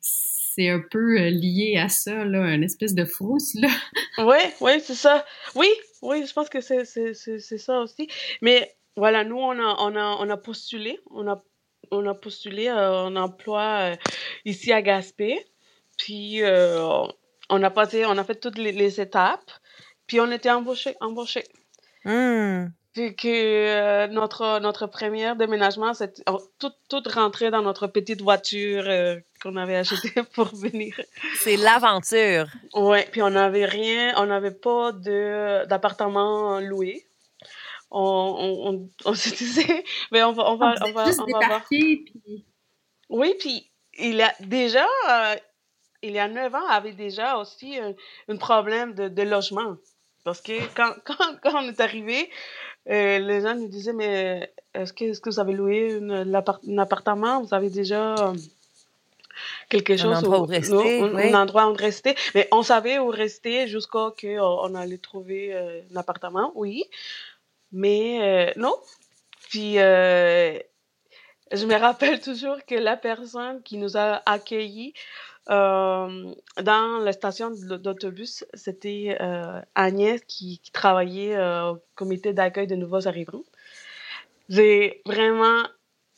c'est 0.01 0.69
un 0.71 0.81
peu 0.89 1.19
euh, 1.21 1.31
lié 1.31 1.77
à 1.83 1.89
ça, 1.89 2.25
là, 2.25 2.55
une 2.55 2.63
espèce 2.63 2.95
de 2.95 3.05
frousse. 3.05 3.55
Là. 3.55 3.69
Oui, 4.19 4.37
oui, 4.61 4.73
c'est 4.81 4.95
ça. 4.95 5.25
Oui, 5.57 5.67
oui, 6.03 6.25
je 6.27 6.33
pense 6.33 6.49
que 6.49 6.61
c'est 6.61 6.85
c'est- 6.85 7.15
c'est- 7.15 7.41
c'est 7.41 7.59
ça 7.59 7.81
aussi. 7.81 8.07
Mais 8.41 8.73
voilà, 8.97 9.25
nous, 9.25 9.37
on 9.37 9.51
a, 9.59 9.77
on 9.81 9.97
a, 9.97 10.17
on 10.21 10.31
a 10.31 10.37
postulé. 10.37 11.01
On 11.11 11.27
a, 11.27 11.43
on 11.91 12.07
a 12.07 12.15
postulé 12.15 12.69
euh, 12.69 13.07
un 13.07 13.17
emploi 13.17 13.93
euh, 13.93 13.97
ici 14.45 14.73
à 14.73 14.83
Gaspé. 14.83 15.45
Puis, 15.97 16.43
euh, 16.43 17.07
on 17.49 17.63
a 17.63 17.71
passé, 17.71 18.05
on 18.07 18.19
a 18.19 18.25
fait 18.25 18.41
toutes 18.41 18.59
les, 18.59 18.73
les 18.73 19.01
étapes. 19.01 19.51
Puis, 20.07 20.21
on 20.21 20.31
était 20.31 20.51
embauchés, 20.51 20.97
embauchés. 21.01 21.45
Hmm. 22.05 22.67
Puis 22.95 23.17
que 23.17 23.27
euh, 23.29 24.07
notre, 24.07 24.61
notre 24.61 24.87
premier 24.87 25.35
déménagement, 25.35 25.95
c'est 25.95 26.23
tout, 26.61 26.71
tout 26.89 27.03
rentré 27.13 27.51
dans 27.51 27.61
notre 27.61 27.89
petite 27.89 28.23
voiture 28.23 28.85
euh, 28.87 29.17
qu'on 29.43 29.57
avait 29.57 29.75
achetée 29.75 30.23
pour 30.35 30.55
venir. 30.55 30.95
C'est 31.35 31.57
l'aventure. 31.57 32.47
Ouais, 32.73 33.09
puis 33.11 33.21
on 33.21 33.31
n'avait 33.31 33.65
rien, 33.65 34.15
on 34.17 34.27
n'avait 34.27 34.53
pas 34.53 34.93
de 34.93 35.67
d'appartement 35.67 36.61
loué. 36.61 37.05
On, 37.97 38.37
on, 38.39 38.69
on, 38.75 38.89
on 39.05 39.15
se 39.15 39.29
disait, 39.35 39.85
mais 40.13 40.23
on 40.25 40.33
va, 40.33 40.51
on 40.51 40.57
va, 40.57 40.75
on 40.85 40.93
va, 40.93 41.07
juste 41.07 41.21
on 41.21 41.27
va 41.39 41.47
voir. 41.47 41.65
puis 41.71 42.13
Oui, 43.09 43.35
puis 43.39 43.71
il 43.99 44.17
y 44.17 44.23
a 44.23 44.35
déjà, 44.41 44.85
euh, 45.11 45.37
il 46.03 46.11
y 46.13 46.19
a 46.19 46.27
neuf 46.29 46.53
ans, 46.55 46.67
avait 46.69 46.93
déjà 46.93 47.37
aussi 47.39 47.79
un, 47.79 47.95
un 48.29 48.37
problème 48.37 48.95
de, 48.95 49.07
de 49.09 49.23
logement. 49.23 49.77
Parce 50.25 50.41
que 50.41 50.53
quand, 50.75 50.93
quand, 51.05 51.39
quand 51.43 51.63
on 51.63 51.69
est 51.69 51.81
arrivé, 51.81 52.31
euh, 52.91 53.19
les 53.21 53.43
gens 53.43 53.55
nous 53.55 53.69
disaient, 53.69 53.93
mais 53.93 54.53
est-ce 54.75 54.93
que, 54.93 55.05
est-ce 55.05 55.21
que 55.21 55.31
vous 55.31 55.39
avez 55.39 55.53
loué 55.53 55.93
une, 55.99 56.25
l'appart- 56.25 56.67
un 56.69 56.79
appartement? 56.79 57.43
Vous 57.43 57.55
avez 57.55 57.71
déjà 57.71 58.15
euh, 58.17 58.35
quelque 59.69 59.97
chose 59.97 60.19
endroit 60.19 60.41
où 60.41 60.47
rester, 60.47 61.01
non, 61.01 61.07
un, 61.07 61.15
oui. 61.15 61.33
un 61.33 61.41
endroit 61.43 61.69
où 61.71 61.75
rester. 61.75 62.15
Mais 62.35 62.49
on 62.53 62.63
savait 62.63 62.99
où 62.99 63.09
rester 63.09 63.69
jusqu'à 63.69 64.11
ce 64.19 64.37
qu'on 64.37 64.75
allait 64.75 64.99
trouver 64.99 65.55
euh, 65.55 65.81
un 65.93 65.97
appartement, 65.97 66.53
oui. 66.55 66.85
Mais 67.75 68.49
euh, 68.49 68.53
non. 68.57 68.75
Puis, 69.51 69.79
euh, 69.79 70.59
je 71.53 71.67
me 71.67 71.75
rappelle 71.75 72.21
toujours 72.21 72.57
que 72.67 72.75
la 72.77 72.97
personne 72.97 73.63
qui 73.63 73.77
nous 73.79 73.97
a 73.97 74.23
accueillis 74.27 74.95
euh, 75.51 76.33
dans 76.63 76.99
la 77.03 77.13
station 77.13 77.51
d'autobus, 77.51 78.45
c'était 78.55 79.19
Agnès 79.75 80.23
qui, 80.27 80.61
qui 80.61 80.71
travaillait 80.73 81.37
au 81.39 81.79
comité 81.97 82.33
d'accueil 82.33 82.67
de 82.67 82.77
nouveaux 82.77 83.07
arrivants. 83.07 83.43
J'ai 84.49 85.03
vraiment 85.05 85.63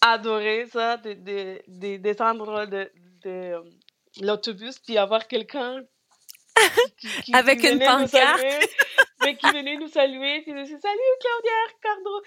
adoré 0.00 0.66
ça, 0.66 0.96
de, 0.98 1.14
de, 1.14 1.60
de 1.68 1.96
descendre 1.96 2.66
de, 2.66 2.90
de, 3.24 3.54
l'autobus 4.20 4.78
puis 4.78 4.98
avoir 4.98 5.26
quelqu'un 5.26 5.82
qui, 6.98 7.08
qui- 7.08 7.22
qui 7.22 7.34
Avec 7.34 7.62
une 7.64 7.78
pancarte. 7.78 8.42
Mais 9.22 9.36
qui 9.36 9.46
venait 9.50 9.76
nous 9.76 9.88
saluer, 9.88 10.42
puis 10.42 10.52
nous 10.52 10.64
dit 10.64 10.76
Salut 10.80 11.00
Claudia, 11.20 11.52
Ricardo. 11.74 12.22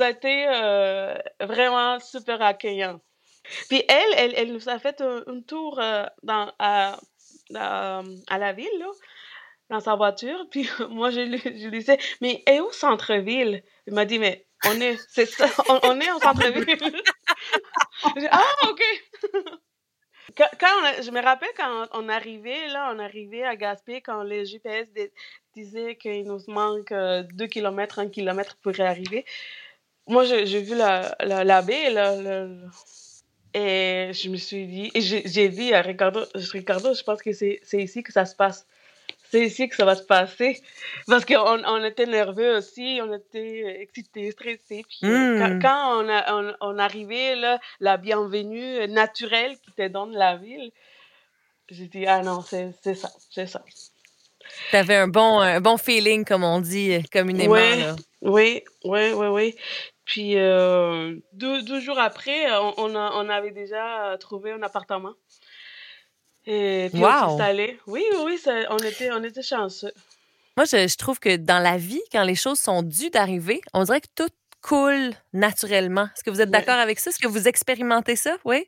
A 0.00 0.10
été 0.10 0.46
euh, 0.48 1.16
vraiment 1.40 2.00
super 2.00 2.42
accueillant. 2.42 3.00
Puis 3.68 3.84
elle, 3.88 4.14
elle, 4.16 4.34
elle 4.36 4.52
nous 4.52 4.68
a 4.68 4.78
fait 4.78 5.00
un, 5.00 5.40
tour 5.42 5.78
euh, 5.80 6.04
dans, 6.22 6.52
à, 6.58 6.98
à, 7.54 8.02
à 8.28 8.38
la 8.38 8.52
ville, 8.52 8.78
là, 8.78 8.86
dans 9.70 9.80
sa 9.80 9.94
voiture. 9.94 10.46
Puis 10.50 10.68
moi, 10.90 11.10
je 11.10 11.20
lui, 11.20 11.38
je 11.38 11.68
lui 11.68 11.78
disais, 11.78 11.98
mais 12.20 12.42
est 12.46 12.60
où 12.60 12.72
centre-ville? 12.72 13.62
Il 13.86 13.94
m'a 13.94 14.04
dit, 14.04 14.18
mais 14.18 14.46
on 14.66 14.80
est, 14.80 14.98
c'est 15.08 15.26
ça, 15.26 15.46
on, 15.68 15.80
on 15.84 16.00
est 16.00 16.10
au 16.12 16.20
centre-ville. 16.20 16.76
Ah, 18.30 18.42
OK. 18.68 18.82
Quand, 20.36 21.02
je 21.02 21.10
me 21.10 21.22
rappelle 21.22 21.48
quand 21.56 21.86
on 21.92 22.08
arrivait, 22.08 22.68
là, 22.68 22.92
on 22.94 22.98
arrivait 22.98 23.42
à 23.42 23.56
Gaspé, 23.56 24.02
quand 24.02 24.22
les 24.22 24.44
GPS 24.44 24.92
disaient 25.56 25.96
qu'il 25.96 26.24
nous 26.26 26.40
manque 26.48 26.92
2 26.92 27.46
km, 27.46 27.98
1 28.00 28.08
km 28.08 28.56
pour 28.62 28.76
y 28.78 28.82
arriver. 28.82 29.24
Moi, 30.06 30.24
j'ai 30.24 30.60
vu 30.62 30.74
la, 30.76 31.16
la, 31.20 31.42
la 31.44 31.62
baie, 31.62 31.88
et 33.54 34.10
je 34.12 34.28
me 34.28 34.36
suis 34.36 34.66
dit, 34.66 34.90
et 34.94 35.00
j'ai 35.00 35.48
dit 35.48 35.72
à 35.72 35.80
Ricardo, 35.80 36.20
Ricardo, 36.52 36.92
je 36.94 37.02
pense 37.02 37.22
que 37.22 37.32
c'est 37.32 37.60
ici 37.72 38.02
que 38.02 38.12
ça 38.12 38.24
se 38.26 38.36
passe. 38.36 38.66
C'est 39.30 39.44
ici 39.44 39.68
que 39.68 39.74
ça 39.74 39.84
va 39.84 39.96
se 39.96 40.04
passer. 40.04 40.62
Parce 41.08 41.24
qu'on 41.24 41.64
on 41.64 41.84
était 41.84 42.06
nerveux 42.06 42.58
aussi, 42.58 43.00
on 43.02 43.12
était 43.12 43.80
excités, 43.80 44.30
stressés. 44.30 44.84
Puis 44.88 45.00
euh, 45.04 45.38
quand, 45.40 45.54
Mm. 45.54 45.62
quand 45.62 46.04
on, 46.04 46.08
a, 46.08 46.34
on, 46.34 46.54
on 46.60 46.78
arrivait, 46.78 47.34
là, 47.34 47.58
la 47.80 47.96
bienvenue 47.96 48.86
naturelle 48.88 49.56
qui 49.64 49.72
te 49.72 49.88
donne 49.88 50.12
la 50.12 50.36
ville, 50.36 50.70
j'ai 51.70 51.86
dit, 51.88 52.06
ah 52.06 52.22
non, 52.22 52.40
c'est 52.42 52.72
ça, 52.94 53.10
c'est 53.30 53.46
ça. 53.46 53.64
T'avais 54.72 54.96
un 54.96 55.08
bon, 55.08 55.40
un 55.40 55.60
bon 55.60 55.76
feeling, 55.76 56.24
comme 56.24 56.44
on 56.44 56.60
dit 56.60 57.02
communément. 57.12 57.52
Ouais. 57.54 57.76
là. 57.76 57.96
Oui, 58.22 58.62
oui, 58.84 59.12
oui, 59.12 59.26
oui. 59.28 59.56
Puis 60.04 60.36
euh, 60.36 61.14
deux, 61.32 61.62
deux 61.62 61.80
jours 61.80 61.98
après, 61.98 62.50
on, 62.52 62.74
on, 62.78 62.94
a- 62.96 63.12
on 63.14 63.28
avait 63.28 63.50
déjà 63.50 64.16
trouvé 64.20 64.52
un 64.52 64.62
appartement. 64.62 65.12
Et 66.46 66.88
puis 66.92 67.02
on 67.02 67.06
Wow. 67.06 67.10
s'est 67.10 67.32
installé. 67.42 67.78
Oui, 67.86 68.04
oui, 68.12 68.18
oui, 68.24 68.38
ça- 68.38 68.66
on, 68.70 68.78
était, 68.78 69.10
on 69.10 69.22
était 69.24 69.42
chanceux. 69.42 69.92
Moi, 70.56 70.64
je, 70.64 70.86
je 70.88 70.96
trouve 70.96 71.18
que 71.18 71.36
dans 71.36 71.58
la 71.58 71.76
vie, 71.76 72.00
quand 72.12 72.22
les 72.22 72.34
choses 72.36 72.58
sont 72.58 72.82
dues 72.82 73.10
d'arriver, 73.10 73.60
on 73.74 73.82
dirait 73.84 74.00
que 74.00 74.06
tout 74.14 74.28
coule 74.62 75.10
naturellement. 75.32 76.04
Est-ce 76.16 76.24
que 76.24 76.30
vous 76.30 76.40
êtes 76.40 76.50
d'accord 76.50 76.78
avec 76.78 76.98
ça? 76.98 77.10
Est-ce 77.10 77.18
que 77.18 77.28
vous 77.28 77.46
expérimentez 77.48 78.16
ça? 78.16 78.36
Oui? 78.44 78.66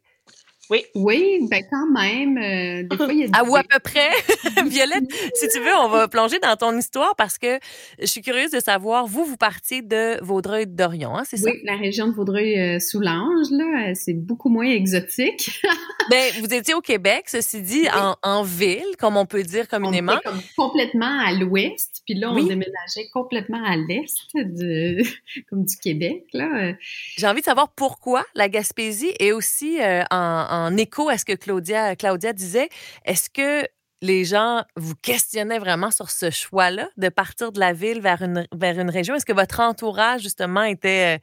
Oui, 0.71 0.85
oui, 0.95 1.39
ben 1.51 1.63
quand 1.71 1.87
même. 1.91 2.37
euh, 2.37 2.83
des 2.89 2.97
fois, 2.97 3.07
il 3.13 3.19
y 3.21 3.25
a 3.25 3.27
des... 3.29 3.33
À 3.39 3.45
ou 3.45 3.57
à 3.57 3.63
peu 3.63 3.79
près. 3.79 4.11
Violette, 4.67 5.05
si 5.35 5.49
tu 5.49 5.61
veux, 5.61 5.75
on 5.81 5.89
va 5.89 6.09
plonger 6.09 6.39
dans 6.41 6.57
ton 6.57 6.77
histoire 6.77 7.15
parce 7.17 7.39
que 7.39 7.59
je 7.99 8.07
suis 8.07 8.21
curieuse 8.21 8.51
de 8.51 8.61
savoir, 8.61 9.07
vous, 9.07 9.25
vous 9.25 9.37
partiez 9.37 9.81
de 9.83 10.23
Vaudreuil-Dorion, 10.23 11.17
hein, 11.17 11.23
c'est 11.25 11.39
ça? 11.39 11.51
Oui, 11.51 11.59
la 11.65 11.77
région 11.77 12.07
de 12.09 12.13
Vaudreuil-Soulanges, 12.13 13.51
là, 13.51 13.89
euh, 13.91 13.93
c'est 13.95 14.13
beaucoup 14.15 14.49
moins 14.49 14.67
exotique. 14.69 15.61
Ben, 16.11 16.33
vous 16.41 16.55
étiez 16.55 16.73
au 16.73 16.81
Québec, 16.81 17.25
ceci 17.27 17.61
dit, 17.61 17.87
en, 17.95 18.17
en 18.23 18.43
ville, 18.43 18.97
comme 18.99 19.19
on 19.19 19.27
peut 19.27 19.43
dire 19.43 19.67
On 19.71 19.77
communément. 19.77 20.15
était 20.15 20.23
comme 20.31 20.41
complètement 20.57 21.21
à 21.21 21.33
l'ouest, 21.35 22.01
puis 22.07 22.15
là, 22.15 22.31
on 22.31 22.37
Oui. 22.37 22.49
déménageait 22.49 23.11
complètement 23.13 23.63
à 23.63 23.77
l'est, 23.77 24.17
de... 24.35 25.03
comme 25.51 25.67
du 25.67 25.77
Québec, 25.77 26.25
là. 26.33 26.73
J'ai 27.19 27.27
envie 27.27 27.41
de 27.41 27.45
savoir 27.45 27.69
pourquoi 27.69 28.25
la 28.35 28.49
Gaspésie 28.49 29.13
et 29.21 29.33
aussi 29.33 29.79
euh, 29.83 30.03
en, 30.11 30.17
en 30.51 30.58
écho 30.77 31.09
à 31.09 31.19
ce 31.19 31.25
que 31.25 31.33
Claudia, 31.35 31.95
disait, 32.33 32.69
est-ce 33.05 33.31
que 33.31 33.67
les 34.01 34.25
gens 34.25 34.63
vous 34.77 34.95
questionnaient 34.95 35.59
vraiment 35.59 35.91
sur 35.91 36.11
ce 36.11 36.31
choix-là 36.31 36.89
de 36.97 37.09
partir 37.09 37.53
de 37.53 37.61
la 37.61 37.73
ville 37.73 38.01
vers 38.01 38.23
une, 38.23 38.47
vers 38.55 38.79
une 38.79 38.91
région? 38.91 39.15
Est-ce 39.15 39.27
que 39.27 39.33
votre 39.33 39.61
entourage, 39.61 40.23
justement, 40.23 40.63
était 40.63 41.21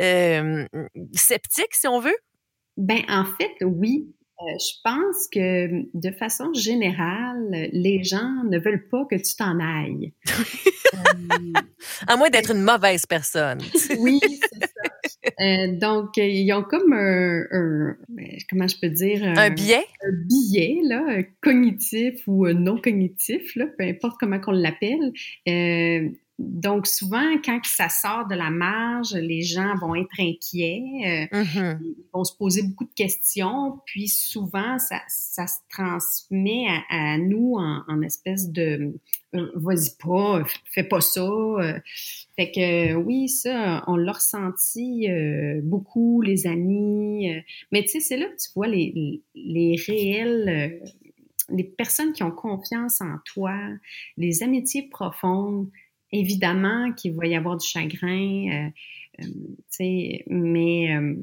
euh, 0.00 0.66
euh, 0.76 0.86
sceptique, 1.14 1.74
si 1.74 1.88
on 1.88 2.00
veut? 2.00 2.16
Ben, 2.76 3.02
en 3.08 3.24
fait, 3.24 3.52
oui. 3.62 4.06
Euh, 4.42 4.52
je 4.58 4.80
pense 4.82 5.28
que 5.32 5.82
de 5.92 6.10
façon 6.16 6.52
générale, 6.54 7.68
les 7.72 8.02
gens 8.02 8.42
ne 8.48 8.58
veulent 8.58 8.88
pas 8.88 9.04
que 9.10 9.16
tu 9.16 9.36
t'en 9.36 9.58
ailles. 9.60 10.12
Euh, 10.94 11.52
À 12.06 12.16
moins 12.16 12.30
d'être 12.30 12.54
une 12.54 12.62
mauvaise 12.62 13.04
personne. 13.06 13.58
oui, 13.98 14.18
c'est 14.22 14.60
ça. 14.60 15.32
Euh, 15.40 15.66
donc, 15.78 16.16
euh, 16.18 16.26
ils 16.26 16.50
ont 16.52 16.62
comme 16.62 16.92
un, 16.92 17.42
un- 17.50 17.96
ben, 18.08 18.38
comment 18.48 18.66
je 18.68 18.76
peux 18.80 18.88
dire, 18.88 19.22
Un 19.24 19.50
biais? 19.50 19.84
un 20.02 20.12
billet 20.12 20.78
là, 20.84 21.04
euh, 21.18 21.22
cognitif 21.42 22.22
ou 22.26 22.46
euh, 22.46 22.52
non 22.54 22.78
cognitif, 22.80 23.54
là, 23.56 23.66
peu 23.78 23.84
importe 23.84 24.16
comment 24.18 24.40
qu'on 24.40 24.52
l'appelle. 24.52 25.12
Donc, 26.42 26.86
souvent, 26.86 27.36
quand 27.44 27.60
ça 27.64 27.90
sort 27.90 28.26
de 28.26 28.34
la 28.34 28.48
marge, 28.50 29.12
les 29.12 29.42
gens 29.42 29.74
vont 29.76 29.94
être 29.94 30.18
inquiets. 30.18 31.28
euh, 31.32 31.38
Mhm. 31.42 31.80
ils 31.84 31.94
vont 32.14 32.24
se 32.24 32.34
poser 32.34 32.62
beaucoup 32.62 32.84
de 32.84 32.94
questions, 32.94 33.78
puis 33.84 34.08
souvent, 34.08 34.78
ça, 34.78 35.00
ça 35.08 35.46
se 35.46 35.58
transmet 35.70 36.64
à, 36.88 37.12
à 37.14 37.18
nous 37.18 37.56
en, 37.58 37.82
en 37.88 38.00
espèce 38.02 38.48
de 38.50 38.94
euh, 39.34 39.50
vas-y 39.54 39.90
pas, 40.02 40.42
fais 40.72 40.82
pas 40.82 41.00
ça. 41.02 41.20
euh. 41.20 41.78
Fait 42.36 42.50
que 42.50 42.94
oui, 42.94 43.28
ça, 43.28 43.84
on 43.86 43.96
l'a 43.96 44.12
ressenti 44.12 45.06
beaucoup, 45.62 46.22
les 46.22 46.46
amis. 46.46 47.30
mais 47.70 47.82
tu 47.82 47.88
sais, 47.88 48.00
c'est 48.00 48.16
là 48.16 48.26
que 48.26 48.36
tu 48.42 48.48
vois 48.54 48.66
les, 48.66 49.20
les 49.34 49.76
réels, 49.86 50.80
les 51.50 51.64
personnes 51.64 52.12
qui 52.12 52.22
ont 52.22 52.30
confiance 52.30 53.00
en 53.02 53.16
toi, 53.26 53.54
les 54.16 54.42
amitiés 54.42 54.88
profondes. 54.90 55.68
Évidemment 56.12 56.92
qu'il 56.92 57.14
va 57.14 57.26
y 57.26 57.34
avoir 57.34 57.56
du 57.56 57.66
chagrin, 57.66 58.70
euh, 59.20 59.24
euh, 59.24 60.18
mais 60.28 60.96
euh, 60.96 61.14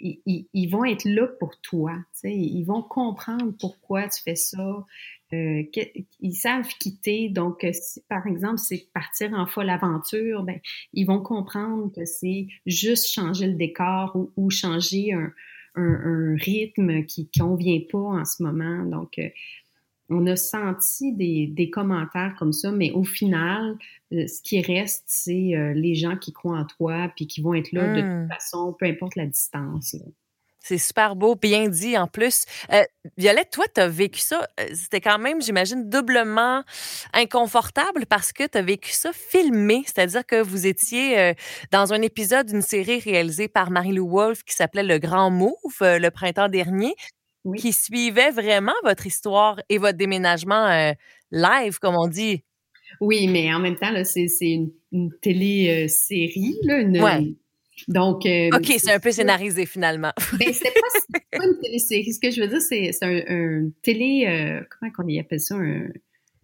ils, 0.00 0.68
vont 0.70 0.84
être 0.84 1.04
là 1.04 1.26
pour 1.38 1.60
toi. 1.60 1.96
Ils 2.24 2.64
vont 2.64 2.82
comprendre 2.82 3.52
pourquoi 3.58 4.08
tu 4.08 4.22
fais 4.22 4.36
ça. 4.36 4.84
euh, 5.32 5.62
ils 6.20 6.34
savent 6.34 6.68
quitter. 6.78 7.28
Donc, 7.28 7.64
euh, 7.64 7.72
si 7.72 8.02
par 8.08 8.26
exemple 8.26 8.58
c'est 8.58 8.88
partir 8.92 9.32
en 9.34 9.46
folle 9.46 9.70
aventure, 9.70 10.42
ben 10.42 10.58
ils 10.92 11.04
vont 11.04 11.20
comprendre 11.22 11.92
que 11.94 12.04
c'est 12.04 12.48
juste 12.66 13.12
changer 13.12 13.46
le 13.46 13.54
décor 13.54 14.16
ou, 14.36 14.50
changer 14.50 15.12
un, 15.12 15.32
un, 15.74 16.36
rythme 16.36 17.04
qui 17.04 17.30
convient 17.30 17.80
pas 17.90 17.98
en 17.98 18.24
ce 18.24 18.42
moment. 18.42 18.84
Donc, 18.84 19.20
on 20.10 20.26
a 20.26 20.36
senti 20.36 21.12
des, 21.14 21.46
des 21.46 21.70
commentaires 21.70 22.34
comme 22.38 22.52
ça, 22.52 22.70
mais 22.72 22.90
au 22.92 23.04
final, 23.04 23.76
euh, 24.12 24.26
ce 24.26 24.42
qui 24.42 24.60
reste, 24.60 25.04
c'est 25.06 25.54
euh, 25.54 25.72
les 25.74 25.94
gens 25.94 26.16
qui 26.16 26.32
croient 26.32 26.58
en 26.58 26.64
toi 26.66 27.10
puis 27.16 27.26
qui 27.26 27.40
vont 27.40 27.54
être 27.54 27.72
là 27.72 27.86
de 27.94 28.02
Hmm. 28.02 28.26
toute 28.28 28.34
façon, 28.34 28.76
peu 28.78 28.86
importe 28.86 29.16
la 29.16 29.26
distance. 29.26 29.94
là. 29.94 30.04
C'est 30.62 30.76
super 30.76 31.16
beau, 31.16 31.36
bien 31.36 31.68
dit 31.70 31.96
en 31.96 32.06
plus. 32.06 32.44
Euh, 32.70 32.82
Violette, 33.16 33.48
toi, 33.50 33.64
tu 33.74 33.80
as 33.80 33.88
vécu 33.88 34.20
ça. 34.20 34.46
C'était 34.74 35.00
quand 35.00 35.18
même, 35.18 35.40
j'imagine, 35.40 35.88
doublement 35.88 36.62
inconfortable 37.14 38.04
parce 38.06 38.32
que 38.32 38.46
tu 38.46 38.58
as 38.58 38.62
vécu 38.62 38.90
ça 38.92 39.10
filmé. 39.14 39.82
C'est-à-dire 39.86 40.24
que 40.26 40.42
vous 40.42 40.66
étiez 40.66 41.18
euh, 41.18 41.32
dans 41.72 41.92
un 41.94 42.02
épisode 42.02 42.46
d'une 42.46 42.60
série 42.62 42.98
réalisée 43.00 43.48
par 43.48 43.70
Marie-Lou 43.70 44.08
Wolfe 44.10 44.42
qui 44.42 44.54
s'appelait 44.54 44.82
Le 44.82 44.98
Grand 44.98 45.30
Move 45.30 45.54
euh, 45.82 45.98
le 45.98 46.10
printemps 46.10 46.48
dernier, 46.48 46.94
Oui. 47.44 47.58
qui 47.58 47.72
suivait 47.72 48.30
vraiment 48.30 48.74
votre 48.84 49.06
histoire 49.06 49.60
et 49.68 49.78
votre 49.78 49.96
déménagement 49.96 50.66
euh, 50.66 50.92
live, 51.32 51.78
comme 51.78 51.96
on 51.96 52.06
dit. 52.06 52.42
Oui, 53.00 53.28
mais 53.28 53.52
en 53.54 53.58
même 53.60 53.76
temps, 53.76 53.92
c'est, 54.04 54.28
c'est 54.28 54.50
une, 54.50 54.70
une 54.92 55.10
télé-série, 55.22 56.56
là, 56.64 56.78
une- 56.80 57.00
Ouais. 57.02 57.32
Donc, 57.88 58.26
euh, 58.26 58.50
OK, 58.54 58.66
c'est 58.78 58.92
un 58.92 59.00
peu 59.00 59.10
scénarisé 59.10 59.64
finalement. 59.64 60.12
Ben, 60.38 60.52
c'était 60.52 60.70
pas, 60.70 60.86
c'est 61.14 61.38
pas 61.38 61.44
une 61.46 61.58
télésérie. 61.62 62.12
Ce 62.12 62.20
que 62.20 62.30
je 62.30 62.42
veux 62.42 62.48
dire, 62.48 62.60
c'est, 62.60 62.92
c'est 62.92 63.04
un, 63.06 63.22
un 63.26 63.70
télé, 63.82 64.26
euh, 64.28 64.60
comment 64.78 64.92
qu'on 64.92 65.08
y 65.08 65.18
appelle 65.18 65.40
ça? 65.40 65.54
Un, 65.56 65.86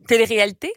Télé-réalité? 0.08 0.72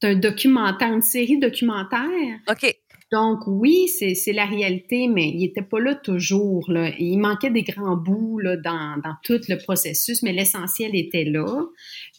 c'est 0.00 0.08
un 0.08 0.14
documentaire, 0.14 0.90
une 0.92 1.02
série 1.02 1.38
documentaire. 1.38 2.38
OK. 2.48 2.79
Donc, 3.12 3.40
oui, 3.46 3.88
c'est, 3.88 4.32
la 4.32 4.46
réalité, 4.46 5.08
mais 5.08 5.28
il 5.28 5.44
était 5.44 5.62
pas 5.62 5.80
là 5.80 5.96
toujours, 5.96 6.70
là. 6.70 6.90
Il 6.98 7.18
manquait 7.18 7.50
des 7.50 7.64
grands 7.64 7.96
bouts, 7.96 8.38
là, 8.38 8.56
dans, 8.56 9.00
dans 9.02 9.14
tout 9.24 9.40
le 9.48 9.56
processus, 9.56 10.22
mais 10.22 10.32
l'essentiel 10.32 10.94
était 10.94 11.24
là. 11.24 11.64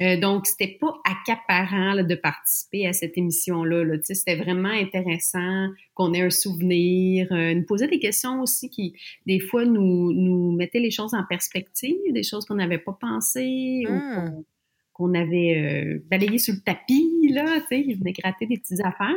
Euh, 0.02 0.20
donc, 0.20 0.48
c'était 0.48 0.78
pas 0.80 0.94
accaparant, 1.06 1.94
là, 1.94 2.04
de 2.04 2.16
participer 2.16 2.88
à 2.88 2.94
cette 2.94 3.18
émission-là, 3.18 3.86
là. 3.86 3.96
C'était 4.04 4.36
vraiment 4.36 4.70
intéressant 4.70 5.70
qu'on 5.94 6.14
ait 6.14 6.22
un 6.22 6.30
souvenir, 6.30 7.28
euh, 7.32 7.54
nous 7.54 7.64
poser 7.64 7.88
des 7.88 8.00
questions 8.00 8.42
aussi 8.42 8.70
qui, 8.70 8.94
des 9.26 9.40
fois, 9.40 9.64
nous, 9.64 10.12
nous 10.12 10.52
mettaient 10.52 10.80
les 10.80 10.92
choses 10.92 11.14
en 11.14 11.24
perspective, 11.24 11.96
des 12.12 12.24
choses 12.24 12.46
qu'on 12.46 12.56
n'avait 12.56 12.78
pas 12.80 12.98
pensées 13.00 13.86
ou 13.88 14.02
Hmm. 14.02 14.44
Qu'on, 15.02 15.14
avait 15.14 15.58
euh, 15.58 16.04
balayé 16.10 16.38
sur 16.38 16.54
le 16.54 16.62
tapis, 16.62 17.30
là, 17.34 17.60
tu 17.62 17.68
sais, 17.68 17.84
ils 17.86 17.98
venaient 17.98 18.14
gratter 18.14 18.46
des 18.46 18.58
petites 18.58 18.82
affaires. 18.82 19.16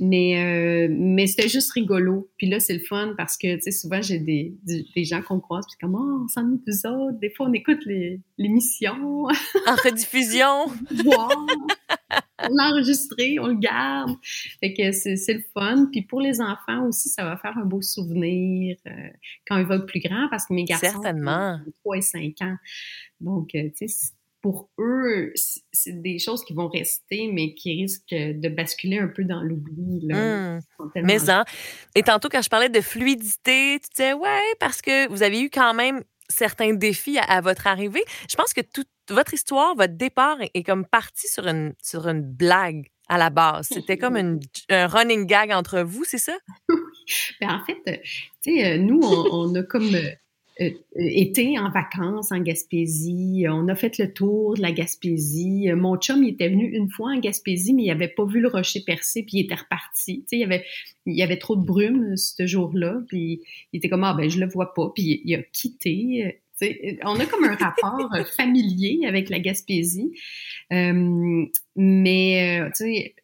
Mais, 0.00 0.38
euh, 0.38 0.88
mais 0.90 1.26
c'était 1.26 1.48
juste 1.48 1.72
rigolo. 1.72 2.30
Puis 2.36 2.48
là, 2.48 2.60
c'est 2.60 2.74
le 2.74 2.80
fun 2.80 3.14
parce 3.16 3.36
que, 3.36 3.56
tu 3.56 3.62
sais, 3.62 3.70
souvent, 3.70 4.02
j'ai 4.02 4.18
des, 4.18 4.54
des, 4.64 4.84
des 4.94 5.04
gens 5.04 5.22
qu'on 5.22 5.40
croise, 5.40 5.64
puis 5.66 5.76
comme, 5.80 5.94
oh, 5.94 6.24
on 6.24 6.28
s'ennuie 6.28 6.58
plus 6.58 6.84
autres. 6.84 7.18
Des 7.20 7.30
fois, 7.30 7.46
on 7.48 7.52
écoute 7.52 7.80
l'émission, 8.38 9.26
En 9.66 9.74
rediffusion. 9.84 10.66
voir, 11.04 11.46
on 12.42 12.54
l'a 12.54 12.70
enregistré, 12.70 13.38
on 13.38 13.46
le 13.46 13.58
garde. 13.58 14.16
Fait 14.60 14.72
que 14.72 14.92
c'est 14.92 15.34
le 15.34 15.44
fun. 15.54 15.86
Puis 15.90 16.02
pour 16.02 16.20
les 16.20 16.40
enfants 16.40 16.86
aussi, 16.86 17.08
ça 17.08 17.24
va 17.24 17.36
faire 17.36 17.56
un 17.56 17.64
beau 17.64 17.82
souvenir 17.82 18.76
euh, 18.86 18.90
quand 19.46 19.58
ils 19.58 19.66
vont 19.66 19.74
être 19.74 19.86
plus 19.86 20.00
grands 20.00 20.28
parce 20.30 20.46
que 20.46 20.54
mes 20.54 20.64
garçons 20.64 21.00
ont 21.04 21.60
3 21.84 21.96
et 21.96 22.00
5 22.00 22.34
ans. 22.42 22.56
Donc, 23.20 23.48
tu 23.52 23.72
sais, 23.76 24.12
pour 24.42 24.70
eux, 24.78 25.32
c'est 25.34 26.02
des 26.02 26.18
choses 26.18 26.44
qui 26.44 26.52
vont 26.52 26.68
rester, 26.68 27.30
mais 27.32 27.54
qui 27.54 27.72
risquent 27.80 28.12
de 28.12 28.48
basculer 28.48 28.98
un 28.98 29.08
peu 29.08 29.24
dans 29.24 29.40
l'oubli. 29.40 30.06
tellement 30.08 31.06
Mais 31.06 31.30
hein. 31.30 31.44
Et 31.94 32.02
tantôt, 32.02 32.28
quand 32.28 32.42
je 32.42 32.50
parlais 32.50 32.68
de 32.68 32.80
fluidité, 32.80 33.78
tu 33.80 33.88
disais, 33.94 34.12
ouais, 34.12 34.42
parce 34.58 34.82
que 34.82 35.08
vous 35.08 35.22
avez 35.22 35.40
eu 35.40 35.48
quand 35.48 35.74
même 35.74 36.02
certains 36.28 36.74
défis 36.74 37.18
à, 37.18 37.22
à 37.24 37.40
votre 37.40 37.66
arrivée. 37.66 38.02
Je 38.28 38.36
pense 38.36 38.52
que 38.52 38.60
toute 38.60 38.88
votre 39.10 39.34
histoire, 39.34 39.74
votre 39.76 39.94
départ 39.94 40.40
est, 40.40 40.50
est 40.54 40.62
comme 40.62 40.86
parti 40.86 41.28
sur 41.28 41.46
une, 41.46 41.74
sur 41.82 42.08
une 42.08 42.22
blague 42.22 42.88
à 43.08 43.18
la 43.18 43.30
base. 43.30 43.68
C'était 43.72 43.98
comme 43.98 44.16
une, 44.16 44.40
un 44.70 44.86
running 44.86 45.26
gag 45.26 45.52
entre 45.52 45.80
vous, 45.80 46.04
c'est 46.04 46.18
ça? 46.18 46.36
Ben, 47.40 47.50
en 47.50 47.64
fait, 47.64 48.00
tu 48.42 48.54
sais, 48.54 48.64
euh, 48.64 48.78
nous, 48.78 49.00
on, 49.02 49.48
on 49.50 49.54
a 49.56 49.64
comme 49.64 49.92
euh, 49.92 50.10
été 50.96 51.58
en 51.58 51.70
vacances 51.70 52.30
en 52.32 52.40
Gaspésie. 52.40 53.46
On 53.48 53.68
a 53.68 53.74
fait 53.74 53.98
le 53.98 54.12
tour 54.12 54.54
de 54.54 54.62
la 54.62 54.72
Gaspésie. 54.72 55.70
Euh, 55.70 55.76
Mon 55.76 55.96
chum, 55.96 56.22
il 56.22 56.30
était 56.30 56.48
venu 56.48 56.66
une 56.66 56.90
fois 56.90 57.12
en 57.12 57.18
Gaspésie, 57.18 57.74
mais 57.74 57.84
il 57.84 57.90
avait 57.90 58.08
pas 58.08 58.24
vu 58.24 58.40
le 58.40 58.48
rocher 58.48 58.80
percé, 58.80 59.22
puis 59.22 59.38
il 59.38 59.40
était 59.44 59.54
reparti. 59.54 60.20
Tu 60.20 60.28
sais, 60.28 60.36
il 60.36 60.40
y 60.40 60.44
avait, 60.44 60.64
il 61.06 61.22
avait 61.22 61.38
trop 61.38 61.56
de 61.56 61.64
brume 61.64 62.12
euh, 62.12 62.16
ce 62.16 62.46
jour-là, 62.46 63.00
puis 63.08 63.40
il 63.72 63.78
était 63.78 63.88
comme, 63.88 64.04
ah 64.04 64.14
ben, 64.14 64.28
je 64.28 64.40
le 64.40 64.46
vois 64.46 64.74
pas, 64.74 64.90
puis 64.94 65.22
il, 65.24 65.34
a 65.34 65.42
quitté. 65.42 66.26
euh, 66.26 66.30
on 67.04 67.18
a 67.18 67.26
comme 67.26 67.44
un 67.44 67.56
rapport 67.56 68.12
euh, 68.14 68.24
familier 68.24 69.00
avec 69.06 69.30
la 69.30 69.40
Gaspésie. 69.40 70.12
Euh, 70.72 71.44
mais, 71.76 72.60
euh, 72.60 72.68
tu 72.76 72.84
sais, 72.84 73.14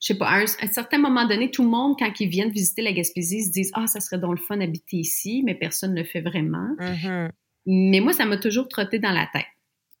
je 0.00 0.06
sais 0.06 0.18
pas, 0.18 0.26
à 0.26 0.38
un, 0.38 0.44
à 0.44 0.64
un 0.64 0.66
certain 0.68 0.98
moment 0.98 1.26
donné, 1.26 1.50
tout 1.50 1.62
le 1.62 1.70
monde, 1.70 1.96
quand 1.98 2.12
ils 2.20 2.28
viennent 2.28 2.50
visiter 2.50 2.82
la 2.82 2.92
Gaspésie, 2.92 3.44
se 3.44 3.50
disent 3.50 3.70
Ah, 3.74 3.86
ça 3.86 4.00
serait 4.00 4.18
donc 4.18 4.38
le 4.38 4.44
fun 4.44 4.56
d'habiter 4.56 4.98
ici, 4.98 5.42
mais 5.44 5.54
personne 5.54 5.94
ne 5.94 6.00
le 6.00 6.06
fait 6.06 6.20
vraiment. 6.20 6.68
Mhm. 6.78 7.30
Mais 7.66 8.00
moi, 8.00 8.12
ça 8.12 8.26
m'a 8.26 8.36
toujours 8.36 8.68
trotté 8.68 8.98
dans 8.98 9.12
la 9.12 9.28
tête. 9.32 9.46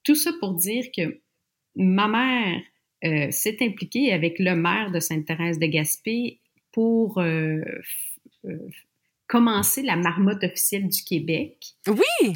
Tout 0.02 0.14
ça 0.14 0.32
pour 0.38 0.54
dire 0.54 0.84
que 0.94 1.20
ma 1.76 2.08
mère 2.08 2.60
euh, 3.04 3.30
s'est 3.30 3.56
impliquée 3.60 4.12
avec 4.12 4.38
le 4.38 4.54
maire 4.54 4.90
de 4.90 5.00
Sainte-Thérèse 5.00 5.58
de 5.58 5.66
Gaspé 5.66 6.40
pour 6.72 7.18
euh, 7.18 7.60
euh, 8.44 8.58
commencer 9.26 9.82
la 9.82 9.96
marmotte 9.96 10.44
officielle 10.44 10.88
du 10.88 11.02
Québec. 11.02 11.56
Oui! 11.86 12.34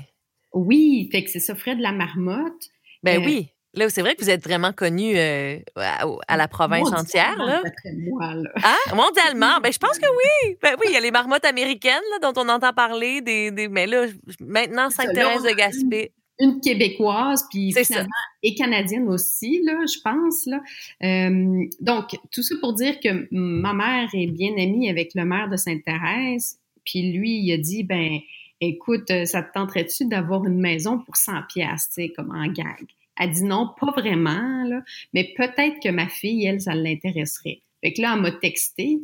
Oui, 0.54 1.08
fait 1.12 1.24
que 1.24 1.30
c'est 1.30 1.40
ça, 1.40 1.54
Fred 1.54 1.78
la 1.78 1.92
marmotte. 1.92 2.68
Ben 3.02 3.22
oui. 3.24 3.48
Là, 3.74 3.88
c'est 3.90 4.00
vrai 4.00 4.14
que 4.14 4.22
vous 4.22 4.30
êtes 4.30 4.42
vraiment 4.42 4.72
connu 4.72 5.16
euh, 5.16 5.58
à, 5.76 6.04
à 6.26 6.36
la 6.36 6.48
province 6.48 6.90
entière. 6.92 7.36
Mondialement, 7.36 7.62
Là. 7.62 7.70
moi, 8.10 8.34
là. 8.34 8.50
Hein? 8.64 8.94
Mondialement? 8.96 9.60
Ben, 9.62 9.72
je 9.72 9.78
pense 9.78 9.98
que 9.98 10.06
oui. 10.06 10.56
Ben 10.62 10.74
oui, 10.80 10.86
il 10.88 10.94
y 10.94 10.96
a 10.96 11.00
les 11.00 11.10
marmottes 11.10 11.44
américaines 11.44 12.00
là, 12.12 12.30
dont 12.32 12.40
on 12.42 12.48
entend 12.48 12.72
parler. 12.72 13.20
Des, 13.20 13.50
des, 13.50 13.68
mais 13.68 13.86
là, 13.86 14.06
maintenant, 14.40 14.88
Sainte-Thérèse 14.90 15.42
de 15.42 15.50
Gaspé. 15.54 16.12
une 16.40 16.60
québécoise, 16.60 17.44
puis 17.50 17.72
finalement, 17.72 18.08
et 18.42 18.54
canadienne 18.54 19.08
aussi, 19.08 19.60
là, 19.64 19.74
je 19.86 20.00
pense. 20.02 20.46
Là. 20.46 20.60
Euh, 21.02 21.64
donc, 21.80 22.16
tout 22.32 22.42
ça 22.42 22.54
pour 22.60 22.72
dire 22.72 22.98
que 23.00 23.28
ma 23.30 23.74
mère 23.74 24.08
est 24.14 24.28
bien 24.28 24.52
amie 24.52 24.88
avec 24.88 25.10
le 25.14 25.24
maire 25.24 25.48
de 25.50 25.56
Sainte-Thérèse, 25.56 26.58
puis 26.84 27.12
lui, 27.12 27.40
il 27.40 27.52
a 27.52 27.58
dit, 27.58 27.82
ben, 27.84 28.18
écoute, 28.60 29.10
euh, 29.10 29.24
ça 29.26 29.42
te 29.42 29.52
tenterait-tu 29.52 30.06
d'avoir 30.06 30.44
une 30.46 30.58
maison 30.58 30.98
pour 31.00 31.16
100 31.16 31.32
piastres, 31.52 31.94
tu 31.94 32.02
sais, 32.02 32.08
comme 32.10 32.30
en 32.30 32.46
gag? 32.46 32.86
Elle 33.18 33.30
dit 33.30 33.44
non, 33.44 33.70
pas 33.80 33.90
vraiment, 33.92 34.64
là, 34.64 34.82
mais 35.12 35.32
peut-être 35.36 35.80
que 35.82 35.88
ma 35.90 36.08
fille, 36.08 36.46
elle, 36.46 36.60
ça 36.60 36.74
l'intéresserait. 36.74 37.62
Fait 37.82 37.92
que 37.92 38.02
là, 38.02 38.14
elle 38.14 38.22
m'a 38.22 38.32
texté. 38.32 38.98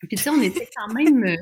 Puis 0.00 0.16
tu 0.16 0.22
sais, 0.22 0.30
on 0.30 0.42
était 0.42 0.68
quand 0.76 0.92
même, 0.94 1.24
euh, 1.24 1.36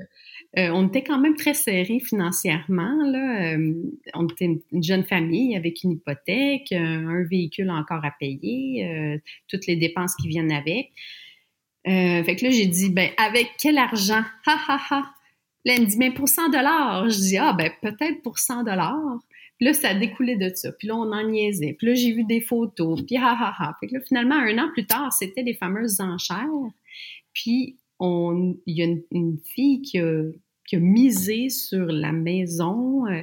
euh, 0.59 0.71
on 0.73 0.87
était 0.87 1.03
quand 1.03 1.19
même 1.19 1.35
très 1.35 1.55
serrés 1.55 2.01
financièrement. 2.01 2.97
Là. 3.05 3.55
Euh, 3.55 3.75
on 4.15 4.27
était 4.29 4.45
une, 4.45 4.61
une 4.73 4.83
jeune 4.83 5.05
famille 5.05 5.57
avec 5.57 5.83
une 5.83 5.93
hypothèque, 5.93 6.71
euh, 6.73 6.77
un 6.77 7.25
véhicule 7.25 7.71
encore 7.71 8.05
à 8.05 8.13
payer, 8.19 9.21
toutes 9.49 9.67
les 9.67 9.77
dépenses 9.77 10.15
qui 10.17 10.29
viennent 10.29 10.53
avec. 10.53 10.93
Fait 11.85 12.37
que 12.37 12.45
là, 12.45 12.51
j'ai 12.51 12.67
dit, 12.67 12.91
ben, 12.91 13.11
avec 13.19 13.53
quel 13.59 13.79
argent? 13.79 14.23
Ha, 14.47 14.59
ha, 14.69 14.81
ha. 14.91 15.15
Là, 15.67 15.75
elle 15.77 15.83
me 15.83 15.87
dit, 15.87 15.97
mais 15.99 16.11
pour 16.13 16.29
100 16.29 16.51
dollars. 16.51 17.09
Je 17.11 17.19
dis, 17.19 17.39
ah, 17.39 17.53
ben, 17.53 17.71
peut-être 17.83 18.23
pour 18.23 18.39
100 18.39 18.65
dollars. 18.65 19.19
Puis 19.59 19.67
là, 19.67 19.75
ça 19.75 19.91
a 19.91 19.95
découlé 19.95 20.37
de 20.37 20.51
ça. 20.55 20.73
Puis 20.73 20.89
là, 20.89 20.97
on 20.97 21.13
en 21.13 21.29
niaisait. 21.29 21.75
Puis 21.79 21.87
là, 21.87 21.95
j'ai 21.95 22.13
vu 22.13 22.25
des 22.25 22.41
photos. 22.41 23.03
Puis 23.07 23.17
ha, 23.17 23.37
ha, 23.39 23.55
ha. 23.59 23.77
Fait 23.81 23.87
que 23.87 23.95
là, 23.95 24.01
finalement, 24.01 24.35
un 24.35 24.59
an 24.59 24.71
plus 24.73 24.87
tard, 24.87 25.13
c'était 25.13 25.43
les 25.43 25.55
fameuses 25.55 26.01
enchères. 26.01 26.49
Puis, 27.33 27.79
on, 28.01 28.57
il 28.67 28.77
y 28.77 28.83
a 28.83 28.87
une, 28.87 29.03
une 29.13 29.39
fille 29.39 29.83
qui 29.83 29.99
a, 29.99 30.25
qui 30.67 30.77
a 30.77 30.79
misé 30.81 31.51
sur 31.51 31.87
la 31.87 32.13
maison 32.13 33.07
euh, 33.07 33.23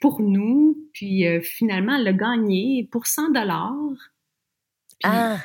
pour 0.00 0.20
nous. 0.20 0.76
Puis, 0.92 1.26
euh, 1.26 1.40
finalement, 1.40 1.96
elle 1.96 2.08
a 2.08 2.12
gagné 2.12 2.88
pour 2.90 3.06
100 3.06 3.30
dollars. 3.30 4.12
Ah, 5.02 5.38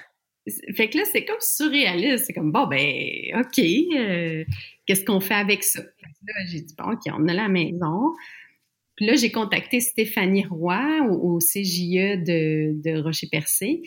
Fait 0.76 0.90
que 0.90 0.98
là, 0.98 1.04
c'est 1.12 1.24
comme 1.24 1.40
surréaliste. 1.40 2.26
C'est 2.26 2.34
comme, 2.34 2.52
bon, 2.52 2.68
ben, 2.68 3.40
OK, 3.40 3.60
euh, 3.60 4.44
qu'est-ce 4.86 5.06
qu'on 5.06 5.20
fait 5.20 5.36
avec 5.36 5.64
ça? 5.64 5.82
Là, 5.82 6.34
j'ai 6.50 6.62
dit, 6.62 6.76
bon, 6.78 6.92
OK, 6.92 7.02
on 7.14 7.28
a 7.28 7.34
la 7.34 7.48
maison. 7.48 8.14
Puis 8.96 9.06
là, 9.06 9.16
j'ai 9.16 9.32
contacté 9.32 9.80
Stéphanie 9.80 10.46
Roy 10.46 11.02
au, 11.10 11.40
CJE 11.40 12.24
de, 12.24 12.74
de 12.82 13.02
Rocher-Percé. 13.02 13.82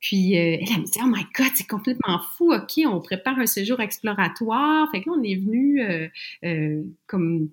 Puis 0.00 0.36
euh, 0.36 0.58
elle, 0.60 0.68
elle 0.74 0.80
me 0.82 0.84
dit, 0.84 0.98
oh 1.02 1.06
my 1.06 1.24
God, 1.34 1.52
c'est 1.54 1.66
complètement 1.66 2.20
fou. 2.36 2.52
OK, 2.52 2.80
on 2.86 3.00
prépare 3.00 3.38
un 3.38 3.46
séjour 3.46 3.80
exploratoire. 3.80 4.88
Fait 4.92 5.02
que 5.02 5.10
là, 5.10 5.16
on 5.18 5.22
est 5.22 5.36
venu 5.36 5.82
euh, 5.82 6.08
euh, 6.44 6.82
comme 7.06 7.48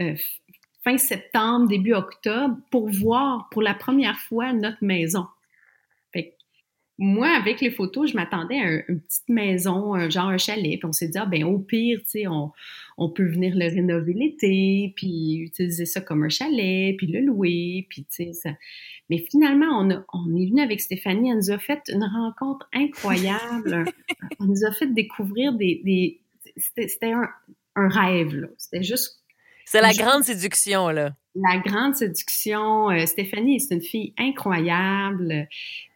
euh, 0.00 0.14
fin 0.84 0.98
septembre, 0.98 1.68
début 1.68 1.94
octobre, 1.94 2.56
pour 2.70 2.88
voir 2.90 3.48
pour 3.50 3.62
la 3.62 3.74
première 3.74 4.18
fois 4.18 4.52
notre 4.52 4.82
maison. 4.82 5.26
Moi, 6.98 7.28
avec 7.28 7.60
les 7.60 7.70
photos, 7.70 8.10
je 8.10 8.16
m'attendais 8.16 8.58
à 8.58 8.70
une 8.88 9.00
petite 9.00 9.28
maison, 9.28 9.94
un, 9.94 10.10
genre 10.10 10.28
un 10.28 10.38
chalet. 10.38 10.78
Puis 10.78 10.84
on 10.84 10.92
s'est 10.92 11.08
dit, 11.08 11.18
ah, 11.18 11.26
ben 11.26 11.44
au 11.44 11.58
pire, 11.58 12.00
tu 12.00 12.10
sais, 12.10 12.26
on, 12.26 12.52
on 12.98 13.10
peut 13.10 13.26
venir 13.26 13.54
le 13.56 13.66
rénover 13.66 14.12
l'été, 14.12 14.92
puis 14.94 15.38
utiliser 15.38 15.86
ça 15.86 16.00
comme 16.00 16.22
un 16.22 16.28
chalet, 16.28 16.94
puis 16.96 17.06
le 17.06 17.20
louer, 17.20 17.86
puis 17.88 18.04
tu 18.04 18.24
sais, 18.24 18.32
ça. 18.32 18.50
Mais 19.10 19.24
finalement, 19.30 19.80
on, 19.80 19.90
a, 19.90 20.04
on 20.12 20.36
est 20.36 20.46
venu 20.46 20.60
avec 20.60 20.80
Stéphanie, 20.80 21.30
elle 21.30 21.36
nous 21.36 21.50
a 21.50 21.58
fait 21.58 21.80
une 21.88 22.04
rencontre 22.04 22.68
incroyable. 22.72 23.84
elle 24.40 24.46
nous 24.46 24.64
a 24.64 24.72
fait 24.72 24.92
découvrir 24.92 25.54
des... 25.54 25.80
des 25.84 26.20
c'était 26.56 27.12
un, 27.12 27.28
un 27.74 27.88
rêve, 27.88 28.34
là. 28.34 28.48
C'était 28.58 28.82
juste... 28.82 29.21
C'est 29.72 29.80
la 29.80 29.94
grande 29.94 30.22
séduction, 30.22 30.90
là. 30.90 31.14
La 31.34 31.56
grande 31.56 31.94
séduction. 31.94 32.90
Euh, 32.90 33.06
Stéphanie, 33.06 33.58
c'est 33.58 33.74
une 33.74 33.80
fille 33.80 34.12
incroyable. 34.18 35.48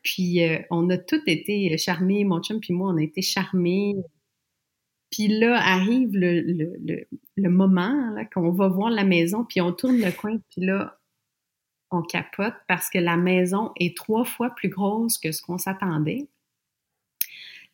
Puis 0.02 0.42
euh, 0.42 0.58
on 0.70 0.88
a 0.88 0.96
tous 0.96 1.20
été 1.26 1.76
charmés, 1.76 2.24
mon 2.24 2.40
chum 2.40 2.58
puis 2.58 2.72
moi, 2.72 2.90
on 2.94 2.96
a 2.96 3.02
été 3.02 3.20
charmés. 3.20 3.96
Puis 5.10 5.28
là 5.28 5.60
arrive 5.62 6.08
le, 6.14 6.40
le, 6.40 7.06
le, 7.36 7.50
moment 7.50 8.12
là, 8.14 8.24
qu'on 8.24 8.50
va 8.50 8.68
voir 8.68 8.88
la 8.88 9.04
maison, 9.04 9.44
puis 9.44 9.60
on 9.60 9.72
tourne 9.72 9.98
le 9.98 10.10
coin, 10.10 10.38
puis 10.50 10.64
là, 10.64 10.98
on 11.90 12.00
capote 12.00 12.54
parce 12.68 12.88
que 12.88 12.98
la 12.98 13.18
maison 13.18 13.72
est 13.78 13.94
trois 13.94 14.24
fois 14.24 14.54
plus 14.56 14.70
grosse 14.70 15.18
que 15.18 15.32
ce 15.32 15.42
qu'on 15.42 15.58
s'attendait. 15.58 16.30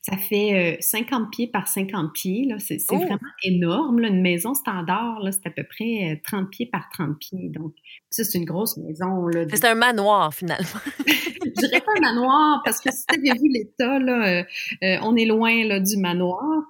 Ça 0.02 0.16
fait 0.16 0.78
50 0.80 1.22
euh, 1.22 1.24
pieds 1.30 1.46
par 1.46 1.68
50 1.68 2.12
pieds. 2.12 2.44
Là. 2.48 2.58
C'est, 2.58 2.78
oh! 2.90 2.96
vraiment 2.96 3.20
énorme. 3.44 4.00
Là. 4.00 4.08
Une 4.08 4.20
maison 4.20 4.52
standard, 4.52 5.20
là, 5.20 5.30
c'est 5.30 5.46
à 5.46 5.50
peu 5.50 5.62
près 5.62 6.20
30 6.24 6.42
euh, 6.42 6.48
pieds 6.48 6.66
par 6.66 6.88
30 6.92 7.20
pieds. 7.20 7.48
Donc, 7.50 7.72
ça, 8.10 8.24
c'est 8.24 8.36
une 8.36 8.44
grosse 8.44 8.76
maison. 8.78 9.28
Là, 9.28 9.44
C'est 9.48 9.64
un 9.64 9.76
manoir, 9.76 10.34
finalement. 10.34 10.66
Je 11.06 11.66
dirais 11.66 11.80
pas 11.80 11.92
un 11.96 12.00
manoir, 12.00 12.62
parce 12.64 12.80
que 12.80 12.90
si 12.90 13.06
tu 13.06 13.14
avais 13.14 13.38
vu 13.38 13.48
l'état, 13.48 14.00
là, 14.00 14.44
euh, 14.82 14.96
on 15.02 15.14
est 15.14 15.24
loin 15.24 15.64
là, 15.64 15.78
du 15.78 15.96
manoir. 15.96 16.64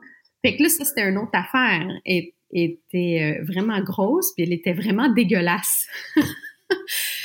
Fait 0.45 0.57
que 0.57 0.65
là, 0.65 0.69
ça, 0.69 0.85
c'était 0.85 1.09
une 1.09 1.17
autre 1.17 1.33
affaire. 1.33 1.89
Elle 2.05 2.33
était 2.53 3.41
vraiment 3.45 3.81
grosse, 3.81 4.35
puis 4.35 4.45
elle 4.45 4.53
était 4.53 4.75
vraiment 4.75 5.09
dégueulasse. 5.11 5.87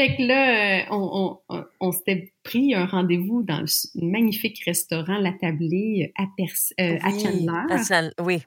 Fait 0.00 0.16
que 0.16 0.22
là, 0.22 0.86
on, 0.92 1.38
on, 1.78 1.92
s'était 1.92 2.32
pris 2.42 2.74
un 2.74 2.86
rendez-vous 2.86 3.42
dans 3.42 3.60
le 3.60 3.66
magnifique 4.06 4.64
restaurant 4.64 5.18
La 5.18 5.34
Tablée 5.34 6.10
à, 6.16 6.22
euh, 6.22 6.96
à 7.02 7.10
Chandler. 7.10 8.10
oui. 8.22 8.38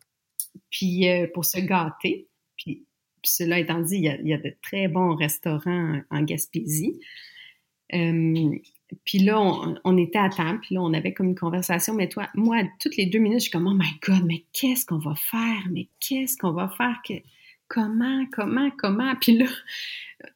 Puis 0.72 1.08
euh, 1.08 1.28
pour 1.32 1.46
se 1.46 1.60
gâter. 1.60 2.28
Puis, 2.58 2.88
cela 3.24 3.60
étant 3.60 3.82
dit, 3.82 3.98
il 3.98 4.28
y, 4.28 4.34
a, 4.34 4.38
de 4.40 4.58
très 4.64 4.88
bons 4.88 5.16
restaurants 5.16 6.02
en 6.10 6.24
Gaspésie. 6.24 7.00
Euh, 7.94 8.50
puis 9.06 9.20
là, 9.20 9.40
on, 9.84 9.98
était 10.00 10.18
à 10.18 10.30
table, 10.30 10.60
puis 10.60 10.74
là, 10.74 10.82
on 10.82 10.92
avait 10.92 11.14
comme 11.14 11.28
une 11.28 11.36
conversation. 11.38 11.94
Mais 11.94 12.10
toi, 12.10 12.30
moi, 12.34 12.64
toutes 12.80 12.98
les 12.98 13.06
deux 13.06 13.20
minutes, 13.20 13.42
je 13.42 13.44
suis 13.44 13.52
comme, 13.52 13.68
oh 13.68 13.76
my 13.76 13.92
God, 14.02 14.26
mais 14.26 14.44
qu'est-ce 14.54 14.88
qu'on 14.88 14.98
va 14.98 15.14
faire? 15.14 15.68
Mais 15.70 15.88
qu'est-ce 16.00 16.36
qu'on 16.36 16.54
va 16.54 16.68
faire? 16.68 17.00
Que 17.08 17.14
comment, 17.68 18.26
comment, 18.32 18.72
comment? 18.78 19.16
Puis 19.22 19.38
là, 19.38 19.46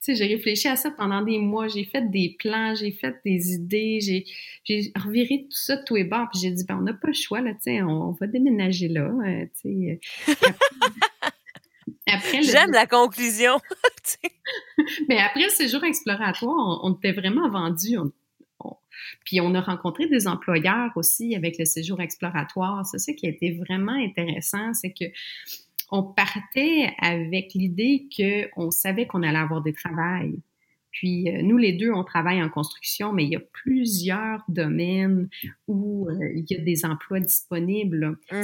tu 0.02 0.16
sais, 0.16 0.16
j'ai 0.16 0.34
réfléchi 0.34 0.68
à 0.68 0.76
ça 0.76 0.92
pendant 0.92 1.22
des 1.22 1.40
mois. 1.40 1.68
J'ai 1.68 1.84
fait 1.84 2.10
des 2.10 2.36
plans, 2.38 2.76
j'ai 2.76 2.92
fait 2.92 3.16
des 3.26 3.54
idées, 3.54 4.00
j'ai, 4.02 4.26
j'ai 4.64 4.92
reviré 4.96 5.44
tout 5.50 5.58
ça 5.58 5.78
de 5.78 5.84
tous 5.84 5.96
les 5.96 6.04
bords. 6.04 6.28
Puis 6.32 6.42
j'ai 6.42 6.52
dit, 6.52 6.64
ben, 6.66 6.78
on 6.78 6.82
n'a 6.82 6.94
pas 6.94 7.08
le 7.08 7.14
choix, 7.14 7.42
là, 7.42 7.54
tu 7.54 7.64
sais, 7.64 7.82
on, 7.82 8.12
va 8.12 8.28
déménager 8.28 8.88
là, 8.88 9.10
euh, 9.10 9.46
tu 9.62 10.00
sais. 10.26 10.36
Après, 12.08 12.42
J'aime 12.44 12.72
la 12.72 12.86
conclusion. 12.86 13.60
Mais 15.10 15.20
après 15.20 15.44
le 15.44 15.50
séjour 15.50 15.84
exploratoire, 15.84 16.80
on, 16.84 16.94
était 16.94 17.12
vraiment 17.12 17.50
vendus. 17.50 17.98
puis 19.26 19.42
on 19.42 19.54
a 19.56 19.62
rencontré 19.62 20.08
des 20.08 20.28
employeurs 20.28 20.92
aussi 20.96 21.36
avec 21.36 21.58
le 21.58 21.66
séjour 21.66 22.00
exploratoire. 22.02 22.86
C'est 22.86 23.00
ça 23.00 23.14
qui 23.14 23.26
a 23.26 23.30
été 23.30 23.52
vraiment 23.52 23.94
intéressant, 23.94 24.74
c'est 24.74 24.94
que 24.94 25.06
on 25.90 26.04
partait 26.04 26.94
avec 27.00 27.54
l'idée 27.54 28.08
qu'on 28.16 28.72
savait 28.72 29.08
qu'on 29.08 29.24
allait 29.24 29.38
avoir 29.38 29.62
des 29.62 29.74
travails. 29.74 30.42
Puis 30.92 31.30
euh, 31.30 31.42
nous, 31.44 31.58
les 31.58 31.74
deux, 31.74 31.92
on 31.92 32.04
travaille 32.04 32.42
en 32.42 32.50
construction, 32.50 33.14
mais 33.14 33.24
il 33.24 33.30
y 33.30 33.36
a 33.36 33.42
plusieurs 33.54 34.44
domaines 34.48 35.30
où 35.68 36.10
euh, 36.10 36.34
il 36.36 36.46
y 36.50 36.56
a 36.56 36.64
des 36.64 36.86
emplois 36.86 37.20
disponibles. 37.20 38.18
Mm 38.32 38.42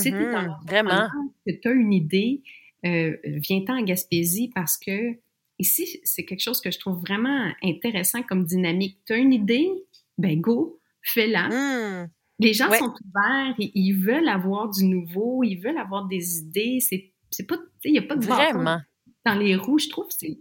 vraiment. 0.67 1.07
Que 1.45 1.51
tu 1.51 1.67
as 1.67 1.71
une 1.71 1.93
idée, 1.93 2.43
euh, 2.85 3.17
viens-t'en 3.25 3.79
en 3.79 3.83
Gaspésie 3.83 4.51
parce 4.53 4.77
que 4.77 5.17
ici, 5.57 5.99
c'est 6.03 6.25
quelque 6.25 6.41
chose 6.41 6.61
que 6.61 6.69
je 6.69 6.79
trouve 6.79 6.99
vraiment 7.01 7.51
intéressant 7.63 8.21
comme 8.23 8.45
dynamique. 8.45 8.99
Tu 9.05 9.13
as 9.13 9.17
une 9.17 9.33
idée, 9.33 9.67
ben 10.17 10.39
go, 10.39 10.79
fais-la. 11.01 11.49
Mmh. 11.49 12.09
Les 12.39 12.53
gens 12.53 12.71
sont 12.73 12.93
ouverts, 13.05 13.55
ils 13.57 13.93
veulent 13.93 14.27
avoir 14.27 14.69
du 14.69 14.85
nouveau, 14.85 15.43
ils 15.43 15.55
veulent 15.55 15.77
avoir 15.77 16.07
des 16.07 16.39
idées. 16.39 16.79
C'est 16.81 17.12
c'est 17.33 17.45
pas, 17.45 17.57
il 17.83 17.93
n'y 17.93 17.99
a 17.99 18.03
pas 18.03 18.15
de 18.15 18.25
Vraiment. 18.25 18.79
dans 19.25 19.35
les 19.35 19.55
roues, 19.55 19.79
je 19.79 19.89
trouve. 19.89 20.07
Il 20.21 20.37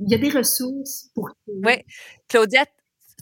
y 0.00 0.14
a 0.14 0.18
des 0.18 0.30
ressources 0.30 1.10
pour. 1.14 1.30
Oui. 1.46 1.74
Claudia, 2.28 2.64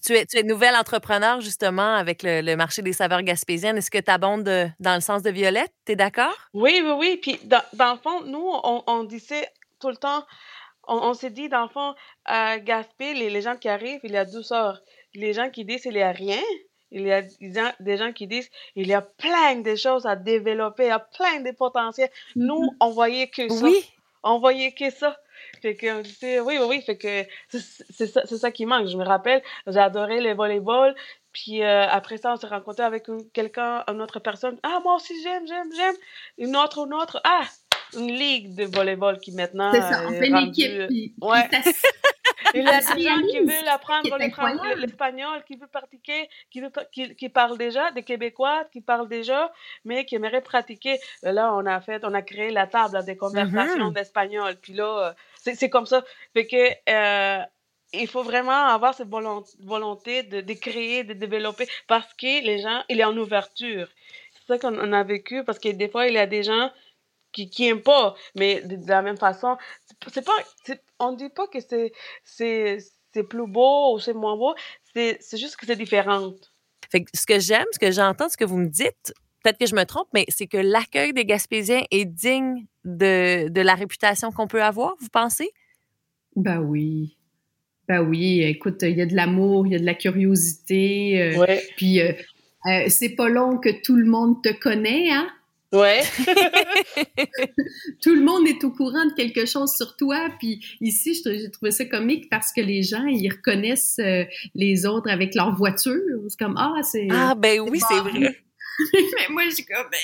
tu 0.05 0.15
es, 0.15 0.27
tu 0.27 0.39
es 0.39 0.43
nouvelle 0.43 0.75
entrepreneur 0.75 1.41
justement 1.41 1.95
avec 1.95 2.23
le, 2.23 2.55
marché 2.57 2.83
des 2.83 2.93
saveurs 2.93 3.23
gaspésiennes. 3.23 3.77
Est-ce 3.77 3.91
que 3.91 3.99
tu 3.99 4.11
abondes 4.11 4.45
dans 4.81 4.95
le 4.95 5.01
sens 5.01 5.23
de 5.23 5.31
Violette? 5.31 5.73
Tu 5.85 5.93
es 5.93 5.97
d'accord? 5.97 6.37
Oui, 6.55 6.81
oui, 6.83 6.93
oui. 6.99 7.19
Puis 7.21 7.39
dans, 7.45 7.63
le 7.73 7.99
fond, 7.99 8.25
nous, 8.25 8.51
on, 8.87 9.05
disait 9.05 9.49
tout 9.81 9.89
le 9.89 9.97
temps, 9.97 10.25
on, 10.87 11.15
s'est 11.15 11.31
dit, 11.31 11.49
dans 11.49 11.63
le 11.63 11.69
fond, 11.69 11.95
à 12.25 12.59
Gaspé, 12.59 13.15
les, 13.15 13.31
les, 13.31 13.43
gens 13.43 13.57
qui 13.57 13.69
arrivent, 13.69 14.01
il 14.05 14.13
y 14.13 14.17
a 14.17 14.25
deux 14.25 14.43
sortes. 14.43 14.83
Les 15.15 15.33
gens 15.33 15.51
qui 15.51 15.65
disent 15.65 15.85
il 15.85 15.93
n'y 15.93 16.03
a 16.03 16.13
rien, 16.13 16.41
il 16.91 17.03
y 17.03 17.13
a 17.13 17.23
des 17.81 17.97
gens 17.97 18.13
qui 18.13 18.27
disent 18.27 18.51
il 18.77 18.87
y 18.87 18.95
a 18.95 19.03
plein 19.03 19.57
de 19.57 19.75
choses 19.75 20.07
à 20.07 20.17
développer, 20.17 20.85
il 20.85 20.89
y 20.89 20.91
a 20.91 20.99
plein 20.99 21.41
de 21.41 21.51
potentiels. 21.51 22.11
Nous, 22.37 22.55
mm-hmm. 22.55 22.77
on 22.81 22.91
voyait 22.91 23.29
que 23.29 23.49
ça. 23.49 23.65
Oui. 23.65 23.77
On 24.23 24.39
voyait 24.39 24.73
que 24.73 24.91
ça. 24.91 25.17
Fait 25.63 25.77
que, 25.77 26.03
oui, 26.43 26.59
oui, 26.59 26.67
oui, 26.69 26.83
fait 26.83 26.97
que 26.97 27.25
c'est 27.49 28.07
ça, 28.07 28.27
ça, 28.27 28.51
qui 28.51 28.67
manque. 28.67 28.89
Je 28.89 28.97
me 28.97 29.05
rappelle, 29.05 29.43
j'ai 29.67 29.79
adoré 29.79 30.21
le 30.21 30.35
volleyball. 30.35 30.95
Puis 31.33 31.63
euh, 31.63 31.87
après 31.89 32.17
ça, 32.17 32.33
on 32.33 32.37
s'est 32.37 32.47
rencontré 32.47 32.83
avec 32.83 33.07
quelqu'un, 33.33 33.85
une 33.87 34.03
autre 34.03 34.19
personne. 34.19 34.59
Ah, 34.63 34.81
moi 34.83 34.97
aussi, 34.97 35.15
j'aime, 35.23 35.47
j'aime, 35.47 35.71
j'aime. 35.75 35.95
Une 36.39 36.57
autre, 36.57 36.87
une 36.87 36.95
autre. 36.95 37.21
Ah, 37.25 37.45
une 37.97 38.13
ligue 38.13 38.55
de 38.55 38.65
volleyball 38.65 39.19
qui 39.19 39.33
maintenant. 39.33 39.73
C'est 39.73 39.81
ça, 39.81 40.03
on 40.07 40.11
fait 40.11 40.29
une 40.29 40.49
équipe. 40.49 40.91
ouais. 41.21 41.49
Il 42.55 42.63
y 42.63 42.69
a 42.69 42.81
des 42.81 43.03
gens 43.03 43.21
qui 43.31 43.41
veulent 43.41 43.69
apprendre 43.69 44.17
l'espagnol, 44.77 45.45
qui 45.45 45.57
veulent 45.57 45.69
pratiquer, 45.69 46.29
qui, 46.51 46.61
veut, 46.61 46.71
qui, 46.93 47.15
qui, 47.15 47.29
parlent 47.29 47.59
déjà, 47.59 47.91
des 47.93 48.03
Québécois 48.03 48.65
qui 48.73 48.81
parlent 48.81 49.09
déjà, 49.09 49.53
mais 49.85 50.05
qui 50.05 50.17
aimeraient 50.17 50.41
pratiquer. 50.41 50.99
Là, 51.23 51.53
on 51.55 51.67
a 51.67 51.81
fait, 51.81 52.05
on 52.05 52.15
a 52.15 52.23
créé 52.23 52.51
la 52.51 52.67
table 52.67 53.05
des 53.05 53.17
conversations 53.17 53.91
mm-hmm. 53.91 53.95
d'espagnol. 53.95 54.57
Puis 54.61 54.73
là, 54.73 55.09
euh, 55.09 55.53
c'est 55.55 55.71
comme 55.71 55.87
ça. 55.87 56.05
Fait 56.33 56.47
que, 56.47 56.57
euh, 56.89 57.43
il 57.95 58.07
faut 58.07 58.23
vraiment 58.23 58.67
avoir 58.67 58.95
cette 58.95 59.09
volonté 59.09 60.23
de, 60.23 60.43
de, 60.43 60.53
créer, 60.53 61.05
de 61.05 61.15
développer, 61.15 61.67
parce 61.87 62.13
que 62.15 62.45
les 62.45 62.59
gens, 62.59 62.83
il 62.89 63.01
est 63.01 63.05
en 63.05 63.17
ouverture. 63.17 63.89
C'est 64.33 64.47
ça 64.47 64.59
qu'on 64.59 64.93
a 64.93 65.05
vécu, 65.05 65.43
parce 65.45 65.59
que 65.59 65.71
des 65.71 65.89
fois, 65.89 66.07
il 66.07 66.15
y 66.15 66.19
a 66.19 66.27
des 66.27 66.43
gens 66.43 66.71
qui, 67.33 67.51
qui 67.51 67.69
aiment 67.69 67.83
pas, 67.83 68.15
mais 68.35 68.63
de, 68.63 68.77
de 68.77 68.89
la 68.89 69.03
même 69.03 69.17
façon, 69.17 69.57
c'est 70.13 70.25
pas, 70.25 70.33
on 70.99 71.13
dit 71.13 71.29
pas 71.29 71.47
que 71.47 71.61
c'est, 71.61 71.93
c'est, 72.25 72.79
c'est 73.13 73.25
plus 73.25 73.47
beau 73.47 73.95
ou 73.95 73.99
c'est 73.99 74.15
moins 74.15 74.37
beau, 74.37 74.55
c'est, 74.95 75.19
c'est 75.21 75.37
juste 75.37 75.57
que 75.57 75.67
c'est 75.67 75.77
différent. 75.77 76.33
Fait 76.91 77.05
ce 77.15 77.27
que 77.27 77.39
j'aime, 77.39 77.67
ce 77.73 77.79
que 77.79 77.91
j'entends, 77.91 78.29
ce 78.29 78.37
que 78.37 78.45
vous 78.45 78.59
me 78.59 78.69
dites, 78.69 79.13
peut-être 79.43 79.59
que 79.59 79.67
je 79.67 79.75
me 79.75 79.85
trompe, 79.85 80.09
mais 80.15 80.25
c'est 80.29 80.47
que 80.47 80.57
l'accueil 80.57 81.13
des 81.13 81.25
Gaspésiens 81.25 81.83
est 81.91 82.05
digne 82.05 82.67
de, 82.85 83.49
de 83.49 83.61
la 83.61 83.75
réputation 83.75 84.31
qu'on 84.31 84.49
peut 84.49 84.63
avoir, 84.63 84.95
vous 85.01 85.09
pensez? 85.11 85.51
Ben 86.35 86.61
oui. 86.61 87.17
Ben 87.89 88.03
oui, 88.03 88.43
écoute, 88.43 88.83
il 88.83 88.99
y 88.99 89.01
a 89.01 89.07
de 89.07 89.15
l'amour, 89.15 89.67
il 89.67 89.73
y 89.73 89.77
a 89.77 89.79
de 89.79 89.87
la 89.87 89.95
curiosité. 89.95 91.23
Euh, 91.23 91.39
ouais. 91.39 91.63
Puis 91.77 92.01
euh, 92.01 92.13
euh, 92.67 92.85
c'est 92.89 93.15
pas 93.15 93.31
long 93.31 93.57
que 93.59 93.71
tout 93.83 93.97
le 93.97 94.05
monde 94.05 94.43
te 94.43 94.51
connaît, 94.51 95.11
hein? 95.11 95.27
Ouais. 95.73 96.03
Tout 98.03 98.15
le 98.15 98.23
monde 98.23 98.47
est 98.49 98.65
au 98.65 98.71
courant 98.71 99.05
de 99.05 99.13
quelque 99.15 99.45
chose 99.45 99.73
sur 99.77 99.97
toi. 99.97 100.31
Puis 100.39 100.65
ici, 100.81 101.21
j'ai 101.25 101.51
trouvé 101.51 101.71
ça 101.71 101.85
comique 101.85 102.31
parce 102.31 102.53
que 102.53 102.61
les 102.61 102.83
gens, 102.83 103.05
ils 103.05 103.29
reconnaissent 103.29 103.99
euh, 104.01 104.25
les 104.55 104.87
autres 104.87 105.11
avec 105.11 105.35
leur 105.35 105.55
voiture. 105.55 106.01
C'est 106.29 106.39
comme, 106.39 106.57
ah, 106.57 106.81
c'est... 106.83 107.09
Ah, 107.11 107.35
ben 107.35 107.61
oui, 107.61 107.81
c'est 107.87 108.01
vrai. 108.01 108.35
mais 108.93 109.29
moi, 109.31 109.43
je, 109.51 109.63
comme, 109.67 109.91
ben, 109.91 109.99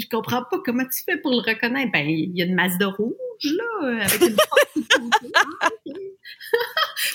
je 0.00 0.08
comprends 0.08 0.42
pas 0.50 0.58
comment 0.64 0.84
tu 0.84 1.02
fais 1.04 1.16
pour 1.18 1.30
le 1.30 1.38
reconnaître. 1.38 1.92
Ben, 1.92 2.08
il 2.08 2.36
y 2.36 2.42
a 2.42 2.46
une 2.46 2.54
Mazda 2.54 2.88
rouge, 2.88 3.14
là, 3.44 4.04
avec 4.04 4.20
une 4.22 4.36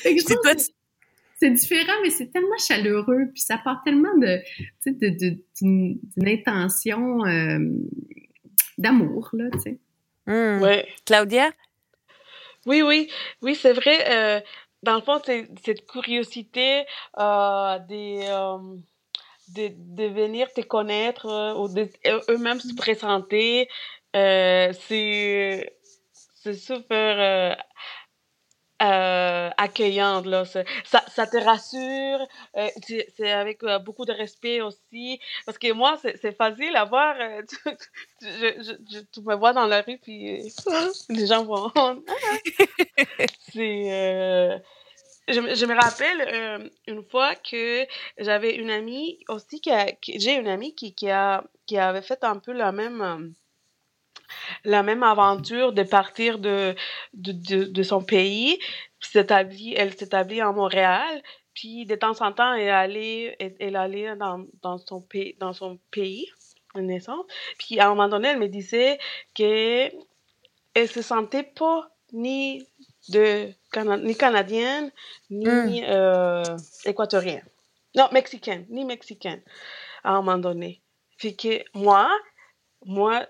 C'est 0.20 0.36
toi, 0.42 0.54
c'est 1.38 1.52
différent, 1.52 1.94
mais 2.04 2.10
c'est 2.10 2.32
tellement 2.32 2.58
chaleureux, 2.58 3.30
puis 3.34 3.42
ça 3.42 3.58
part 3.58 3.82
tellement 3.86 4.16
de, 4.18 4.42
d'une, 5.62 6.00
intention 6.26 7.26
euh, 7.26 7.60
d'amour, 8.78 9.30
là, 9.34 9.46
tu 9.54 9.60
sais. 9.60 9.80
Mmh. 10.26 10.84
Claudia? 11.06 11.52
Oui, 12.66 12.82
oui, 12.82 13.10
oui, 13.42 13.56
c'est 13.56 13.72
vrai. 13.72 13.98
Euh, 14.10 14.42
dans 14.84 14.96
le 14.96 15.02
fond, 15.02 15.20
c'est 15.26 15.48
cette 15.64 15.86
curiosité 15.86 16.84
euh, 17.18 17.80
des, 17.88 18.26
euh, 18.28 18.58
de, 19.56 19.70
de 19.74 20.04
venir 20.08 20.52
te 20.54 20.62
connaître 20.62 21.26
euh, 21.28 21.54
ou 21.56 21.68
de 21.68 21.88
eux-mêmes 22.30 22.60
se 22.60 22.76
présenter. 22.76 23.70
Euh, 24.16 24.74
c'est 24.88 25.74
c'est 26.14 26.54
super 26.54 27.58
euh, 28.82 29.50
accueillante 29.58 30.26
là. 30.28 30.46
Ça, 30.46 30.64
ça, 31.08 31.28
te 31.28 31.38
rassure 31.38 32.28
euh, 32.58 32.68
c'est 33.16 33.32
avec 33.32 33.64
euh, 33.64 33.80
beaucoup 33.80 34.06
de 34.06 34.14
respect 34.14 34.62
aussi. 34.62 35.20
Parce 35.46 35.58
que 35.58 35.72
moi 35.74 35.98
c'est 36.02 36.18
c'est 36.18 36.32
facile 36.36 36.76
à 36.76 36.86
voir 36.86 37.16
euh, 37.20 37.42
tu, 37.50 37.58
tu- 38.22 38.28
je, 38.28 38.64
je, 38.64 38.98
je- 38.98 39.04
tu 39.12 39.22
me 39.22 39.36
vois 39.36 39.54
dans 39.54 39.66
la 39.68 39.82
rue 39.82 39.98
puis 40.00 40.42
euh, 40.46 40.50
les 41.10 41.28
gens 41.28 41.44
vont 41.46 41.72
c'est 43.52 43.92
euh, 43.92 44.58
je, 45.28 45.40
me- 45.40 45.56
je 45.56 45.66
me 45.66 45.76
rappelle 45.76 46.22
euh, 46.22 46.70
une 46.88 47.04
fois 47.04 47.36
que 47.36 47.86
j'avais 48.20 48.56
une 48.56 48.72
amie 48.72 49.20
aussi 49.30 49.62
qui 49.62 49.72
j'ai 50.20 50.36
une 50.36 50.48
amie 50.48 50.76
qui, 50.76 50.94
qui 50.96 51.10
a 51.10 51.44
qui 51.66 51.78
avait 51.78 52.02
fait 52.02 52.24
un 52.24 52.38
peu 52.40 52.54
la 52.54 52.72
même 52.72 53.34
la 54.64 54.84
même 54.84 55.04
aventure 55.04 55.74
de 55.74 55.84
partir 55.84 56.40
de, 56.40 56.76
de, 57.14 57.32
de, 57.32 57.64
de 57.66 57.84
son 57.84 58.02
pays. 58.02 58.60
S'établit, 59.00 59.74
elle 59.76 59.94
s'établit 59.94 60.42
en 60.42 60.54
Montréal. 60.54 61.22
Puis 61.54 61.86
de 61.86 61.96
temps 61.96 62.22
en 62.22 62.32
temps, 62.32 62.54
elle 62.54 62.70
allait, 62.70 63.36
elle, 63.40 63.56
elle 63.60 63.76
allait 63.76 64.16
dans, 64.16 64.46
dans, 64.62 64.78
son 64.78 65.02
pays, 65.02 65.36
dans 65.40 65.54
son 65.54 65.80
pays 65.92 66.28
de 66.76 66.82
naissance. 66.82 67.26
Puis 67.58 67.80
à 67.80 67.88
un 67.88 67.90
moment 67.90 68.08
donné, 68.08 68.30
elle 68.30 68.40
me 68.40 68.48
disait 68.48 69.00
que 69.36 69.90
elle 70.74 70.88
se 70.88 71.02
sentait 71.02 71.44
pas 71.44 71.90
ni 72.14 72.68
de 73.10 73.50
ni 74.04 74.16
canadienne 74.16 74.92
ni 75.30 75.84
euh, 75.86 76.44
équatorienne. 76.86 77.46
Non, 77.96 78.10
mexicaine, 78.12 78.66
ni 78.70 78.86
mexicaine 78.86 79.42
à 80.04 80.12
un 80.12 80.22
moment 80.22 80.38
donné. 80.38 80.82
Fait 81.18 81.34
que 81.34 81.64
moi, 81.74 82.10
moi, 82.86 83.26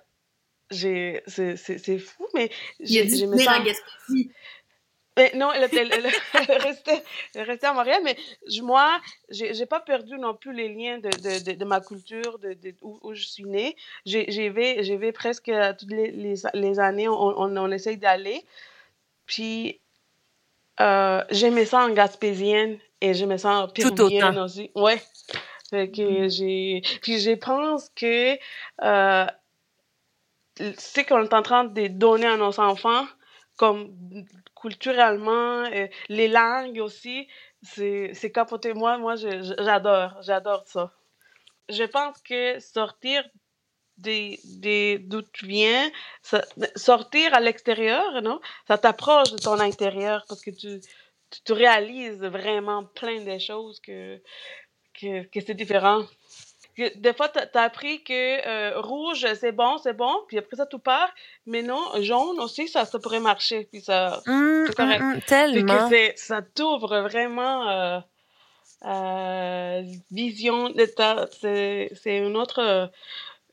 j'ai 0.72 1.22
c'est 1.28 1.98
fou 2.00 2.28
mais 2.34 2.50
j'ai 2.80 3.04
en 3.26 3.38
sens 3.38 3.64
Gaspésie. 3.66 4.32
mais 5.18 5.32
non 5.36 5.52
elle, 5.54 5.68
elle, 5.72 5.92
elle- 5.94 6.12
elle 6.50 6.62
restait 6.62 7.04
restait 7.36 7.68
à 7.68 7.74
Montréal 7.74 8.02
mais 8.04 8.16
je- 8.48 8.62
moi 8.62 9.00
j'ai 9.30 9.66
pas 9.66 9.80
perdu 9.80 10.18
non 10.20 10.34
plus 10.36 10.54
les 10.54 10.70
liens 10.70 10.98
de 11.00 11.10
de, 11.10 11.44
de, 11.46 11.52
de 11.58 11.66
ma 11.66 11.80
culture 11.82 12.38
de, 12.40 12.56
où, 12.82 13.00
où 13.02 13.14
je 13.14 13.24
suis 13.26 13.46
née. 13.46 13.76
J'ai 14.06 14.26
j'y 14.30 14.50
vais 14.50 14.84
j'y 14.84 14.96
vais 14.98 15.12
presque 15.12 15.52
toutes 15.80 15.92
les, 15.92 16.12
les, 16.12 16.36
les 16.54 16.80
années 16.80 17.08
on, 17.08 17.14
on, 17.40 17.56
on 17.58 17.72
essaye 17.72 17.98
d'aller. 17.98 18.44
Puis 19.26 19.80
euh, 20.80 21.24
je 21.32 21.48
me 21.48 21.66
sens 21.66 21.92
gaspésienne 21.94 22.78
et 23.02 23.14
je 23.14 23.26
me 23.26 23.38
sens 23.38 23.72
Tout 23.74 23.96
péruvienne 23.96 24.38
aussi. 24.38 24.70
Ouais. 24.76 25.02
Fait 25.70 25.90
que 25.92 26.30
j'ai 26.30 26.82
puis 27.02 27.20
je 27.20 27.32
pense 27.32 27.90
que 27.96 28.38
euh, 28.84 29.26
ce 30.58 31.08
qu'on 31.08 31.24
est 31.24 31.34
en 31.34 31.42
train 31.42 31.66
de 31.66 31.88
donner 31.88 32.28
à 32.28 32.38
nos 32.38 32.60
enfants, 32.60 33.06
comme 33.58 33.94
culturellement, 34.56 35.64
euh, 35.66 35.88
les 36.10 36.28
langues 36.28 36.80
aussi, 36.80 37.28
c'est 37.62 38.12
c'est 38.14 38.32
capoté. 38.32 38.74
Moi, 38.74 38.98
moi 38.98 39.16
j'adore, 39.16 40.18
j'adore 40.22 40.64
ça. 40.68 40.92
Je 41.70 41.84
pense 41.84 42.22
que 42.22 42.60
sortir 42.60 43.24
des, 43.98 45.00
d'où 45.00 45.22
tu 45.22 45.48
viens, 45.48 45.92
sortir 46.76 47.34
à 47.34 47.40
l'extérieur, 47.40 48.22
non? 48.22 48.40
Ça 48.68 48.78
t'approche 48.78 49.32
de 49.32 49.38
ton 49.38 49.60
intérieur 49.60 50.24
parce 50.30 50.42
que 50.42 50.52
tu, 50.52 50.80
tu, 51.46 51.54
réalises 51.54 52.22
vraiment 52.22 52.86
plein 52.86 53.22
de 53.24 53.38
choses 53.40 53.80
que, 53.80 54.22
que, 54.94 55.24
que 55.24 55.42
c'est 55.42 55.56
différent 55.56 56.06
des 56.96 57.14
fois, 57.14 57.30
t'as 57.30 57.46
as 57.60 57.64
appris 57.64 58.04
que 58.04 58.14
euh, 58.48 58.80
rouge, 58.82 59.26
c'est 59.40 59.52
bon, 59.52 59.78
c'est 59.78 59.94
bon, 59.94 60.14
puis 60.28 60.38
après 60.38 60.56
ça, 60.58 60.66
tout 60.66 60.80
part. 60.80 61.10
Mais 61.46 61.62
non, 61.64 61.82
jaune 62.02 62.40
aussi, 62.40 62.68
ça, 62.68 62.86
ça 62.86 63.00
pourrait 63.00 63.20
marcher, 63.20 63.68
puis 63.72 63.82
ça... 63.82 64.22
C'est 64.68 64.76
correct. 64.76 65.00
que 65.00 65.26
tellement. 65.26 65.74
c'est- 65.90 66.14
ça 66.18 66.42
t'ouvre 66.42 67.00
vraiment 67.02 67.70
euh, 67.70 68.00
euh, 68.86 69.82
vision 70.12 70.70
de 70.70 70.86
ta... 70.86 71.28
C'est 71.40 71.90
c'est 71.96 72.18
une 72.18 72.38
autre, 72.38 72.90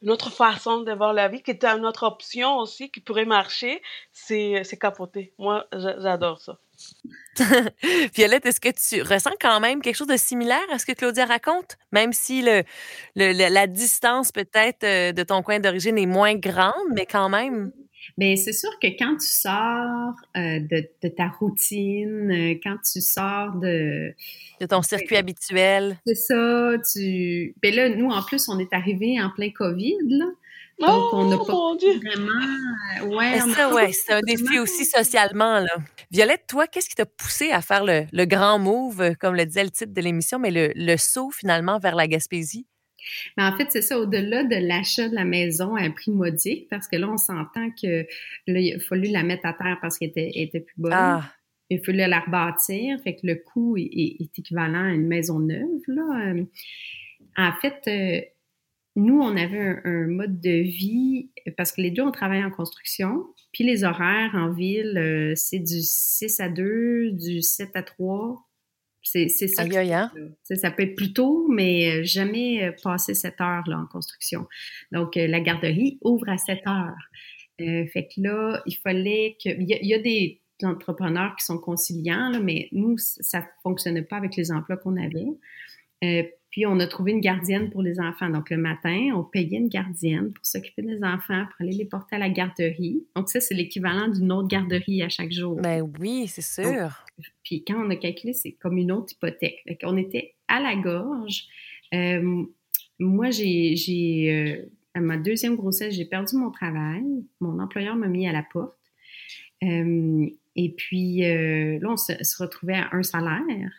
une 0.02 0.10
autre 0.10 0.30
façon 0.30 0.80
de 0.82 0.92
voir 0.92 1.12
la 1.12 1.28
vie, 1.28 1.42
qui 1.42 1.50
est 1.50 1.64
une 1.64 1.86
autre 1.86 2.02
option 2.04 2.58
aussi, 2.58 2.90
qui 2.90 3.00
pourrait 3.00 3.24
marcher. 3.24 3.82
C'est 4.12 4.62
c'est 4.64 4.78
capoté. 4.78 5.32
Moi, 5.38 5.66
j'a- 5.72 5.98
j'adore 6.00 6.40
ça. 6.40 6.58
Violette, 8.14 8.46
est-ce 8.46 8.60
que 8.60 8.68
tu 8.68 9.02
ressens 9.02 9.32
quand 9.40 9.58
même 9.60 9.82
quelque 9.82 9.96
chose 9.96 10.06
de 10.06 10.16
similaire 10.16 10.62
à 10.70 10.78
ce 10.78 10.86
que 10.86 10.92
Claudia 10.92 11.24
raconte? 11.24 11.76
Même 11.92 12.12
si 12.12 12.42
le, 12.42 12.62
le- 13.16 13.32
le- 13.32 13.52
la 13.52 13.66
distance 13.66 14.30
peut-être 14.30 14.84
euh, 14.84 15.12
de 15.12 15.22
ton 15.24 15.42
coin 15.42 15.58
d'origine 15.58 15.98
est 15.98 16.06
moins 16.06 16.34
grande, 16.36 16.72
mais 16.94 17.06
quand 17.06 17.28
même. 17.28 17.72
Ben, 18.18 18.36
c'est 18.36 18.52
sûr 18.52 18.70
que 18.80 18.86
quand 18.98 19.16
tu 19.16 19.26
sors 19.26 20.14
euh, 20.36 20.60
de, 20.60 20.86
de 21.02 21.08
ta 21.08 21.28
routine, 21.28 22.30
euh, 22.30 22.54
quand 22.62 22.76
tu 22.92 23.00
sors 23.00 23.54
de... 23.56 24.14
De 24.60 24.66
ton 24.66 24.82
circuit 24.82 25.16
habituel. 25.16 25.96
C'est 26.06 26.14
ça, 26.14 26.72
tu... 26.92 27.54
Ben 27.62 27.74
là, 27.74 27.88
nous, 27.88 28.10
en 28.10 28.22
plus, 28.22 28.48
on 28.48 28.58
est 28.60 28.72
arrivé 28.72 29.20
en 29.20 29.30
plein 29.30 29.50
COVID, 29.50 29.96
là. 30.06 30.26
Donc, 30.80 31.12
on 31.12 31.28
n'a 31.28 31.36
oh, 31.36 31.44
pas 31.44 31.52
mon 31.52 31.74
Dieu! 31.76 32.00
vraiment... 32.00 33.16
Ouais, 33.16 33.40
on 33.44 33.52
ça, 33.52 33.72
ouais, 33.72 33.92
c'est 33.92 34.12
un 34.12 34.20
défi 34.20 34.58
aussi 34.58 34.84
socialement, 34.84 35.60
là. 35.60 35.70
Violette, 36.10 36.44
toi, 36.48 36.66
qu'est-ce 36.66 36.88
qui 36.88 36.94
t'a 36.96 37.06
poussé 37.06 37.50
à 37.50 37.60
faire 37.60 37.84
le, 37.84 38.06
le 38.12 38.24
grand 38.24 38.58
move, 38.58 39.00
euh, 39.00 39.14
comme 39.18 39.34
le 39.36 39.46
disait 39.46 39.64
le 39.64 39.70
titre 39.70 39.92
de 39.92 40.00
l'émission, 40.00 40.38
mais 40.38 40.50
le, 40.50 40.72
le 40.74 40.96
saut 40.96 41.30
finalement 41.30 41.78
vers 41.78 41.94
la 41.94 42.06
Gaspésie? 42.08 42.66
Mais 43.36 43.44
en 43.44 43.56
fait, 43.56 43.66
c'est 43.70 43.82
ça, 43.82 43.98
au-delà 43.98 44.44
de 44.44 44.56
l'achat 44.66 45.08
de 45.08 45.14
la 45.14 45.24
maison 45.24 45.76
à 45.76 45.82
un 45.82 45.90
prix 45.90 46.10
modique, 46.10 46.68
parce 46.70 46.88
que 46.88 46.96
là, 46.96 47.08
on 47.08 47.18
s'entend 47.18 47.70
que 47.70 48.06
là, 48.46 48.60
il 48.60 48.74
a 48.74 48.80
fallu 48.80 49.10
la 49.10 49.22
mettre 49.22 49.46
à 49.46 49.52
terre 49.52 49.78
parce 49.80 49.98
qu'elle 49.98 50.10
était, 50.16 50.60
plus 50.60 50.74
bonne. 50.78 50.92
Ah, 50.94 51.22
Il 51.70 51.78
a 51.80 51.82
fallu 51.84 51.98
la 51.98 52.20
rebâtir, 52.20 52.98
fait 53.04 53.14
que 53.14 53.26
le 53.26 53.36
coût 53.36 53.76
est, 53.76 53.82
est- 53.82 54.16
est 54.22 54.38
équivalent 54.38 54.84
à 54.86 54.92
une 54.92 55.06
maison 55.06 55.38
neuve. 55.38 55.82
Là. 55.86 56.32
Euh, 56.34 56.44
En 57.36 57.52
fait, 57.60 57.80
euh, 57.88 58.20
nous, 58.96 59.20
on 59.20 59.36
avait 59.36 59.58
un, 59.58 59.80
un 59.84 60.06
mode 60.06 60.40
de 60.40 60.50
vie, 60.62 61.30
parce 61.56 61.72
que 61.72 61.80
les 61.80 61.90
deux, 61.90 62.02
on 62.02 62.10
travaille 62.12 62.44
en 62.44 62.50
construction, 62.50 63.24
puis 63.52 63.64
les 63.64 63.84
horaires 63.84 64.32
en 64.34 64.52
ville, 64.52 64.96
euh, 64.98 65.32
c'est 65.36 65.58
du 65.58 65.80
6 65.80 66.40
à 66.40 66.48
2, 66.48 67.10
du 67.12 67.42
7 67.42 67.70
à 67.74 67.82
3. 67.82 68.40
C'est 69.02 69.28
c'est 69.28 69.48
ça. 69.48 69.62
aïe, 69.62 69.76
aïe, 69.76 69.92
hein? 69.92 70.10
Ça 70.56 70.70
peut 70.70 70.82
être 70.84 70.94
plus 70.94 71.12
tôt, 71.12 71.46
mais 71.48 72.00
euh, 72.00 72.04
jamais 72.04 72.64
euh, 72.64 72.72
passer 72.82 73.12
7 73.14 73.38
heures 73.42 73.64
là, 73.68 73.78
en 73.78 73.86
construction. 73.86 74.46
Donc, 74.92 75.16
euh, 75.16 75.26
la 75.26 75.40
garderie 75.40 75.98
ouvre 76.02 76.28
à 76.30 76.38
7 76.38 76.60
heures. 76.66 76.94
Euh, 77.60 77.86
fait 77.92 78.08
que 78.08 78.20
là, 78.22 78.62
il 78.66 78.74
fallait 78.76 79.36
que... 79.44 79.50
Il 79.50 79.68
y, 79.68 79.74
a- 79.74 79.78
il 79.82 79.86
y 79.88 79.94
a 79.94 79.98
des 79.98 80.40
entrepreneurs 80.62 81.36
qui 81.36 81.44
sont 81.44 81.58
conciliants, 81.58 82.30
là, 82.30 82.40
mais 82.40 82.68
nous, 82.72 82.96
ça 82.98 83.40
ne 83.40 83.44
fonctionnait 83.62 84.02
pas 84.02 84.16
avec 84.16 84.36
les 84.36 84.50
emplois 84.50 84.76
qu'on 84.78 84.96
avait. 84.96 85.26
Euh, 86.02 86.22
puis, 86.54 86.66
on 86.66 86.78
a 86.78 86.86
trouvé 86.86 87.10
une 87.10 87.20
gardienne 87.20 87.68
pour 87.68 87.82
les 87.82 87.98
enfants. 87.98 88.30
Donc, 88.30 88.48
le 88.50 88.56
matin, 88.56 89.08
on 89.16 89.24
payait 89.24 89.58
une 89.58 89.66
gardienne 89.66 90.32
pour 90.32 90.46
s'occuper 90.46 90.82
des 90.82 91.02
enfants, 91.02 91.46
pour 91.46 91.56
aller 91.58 91.72
les 91.72 91.84
porter 91.84 92.14
à 92.14 92.20
la 92.20 92.28
garderie. 92.28 93.04
Donc, 93.16 93.28
ça, 93.28 93.40
c'est 93.40 93.56
l'équivalent 93.56 94.06
d'une 94.06 94.30
autre 94.30 94.46
garderie 94.46 95.02
à 95.02 95.08
chaque 95.08 95.32
jour. 95.32 95.56
Ben 95.56 95.84
oui, 95.98 96.28
c'est 96.28 96.42
sûr. 96.42 97.04
Puis 97.42 97.64
quand 97.64 97.84
on 97.84 97.90
a 97.90 97.96
calculé, 97.96 98.34
c'est 98.34 98.52
comme 98.52 98.78
une 98.78 98.92
autre 98.92 99.14
hypothèque. 99.14 99.64
Qu'on 99.82 99.96
était 99.96 100.36
à 100.46 100.60
la 100.60 100.76
gorge. 100.76 101.48
Euh, 101.92 102.44
moi, 103.00 103.32
j'ai, 103.32 103.74
j'ai 103.74 104.30
euh, 104.32 104.70
à 104.94 105.00
ma 105.00 105.16
deuxième 105.16 105.56
grossesse, 105.56 105.92
j'ai 105.96 106.04
perdu 106.04 106.36
mon 106.36 106.52
travail. 106.52 107.02
Mon 107.40 107.58
employeur 107.58 107.96
m'a 107.96 108.06
mis 108.06 108.28
à 108.28 108.32
la 108.32 108.44
porte. 108.44 108.78
Euh, 109.64 110.24
et 110.54 110.70
puis 110.70 111.18
là, 111.22 111.90
on 111.90 111.96
se, 111.96 112.12
se 112.22 112.40
retrouvait 112.40 112.74
à 112.74 112.90
un 112.92 113.02
salaire. 113.02 113.72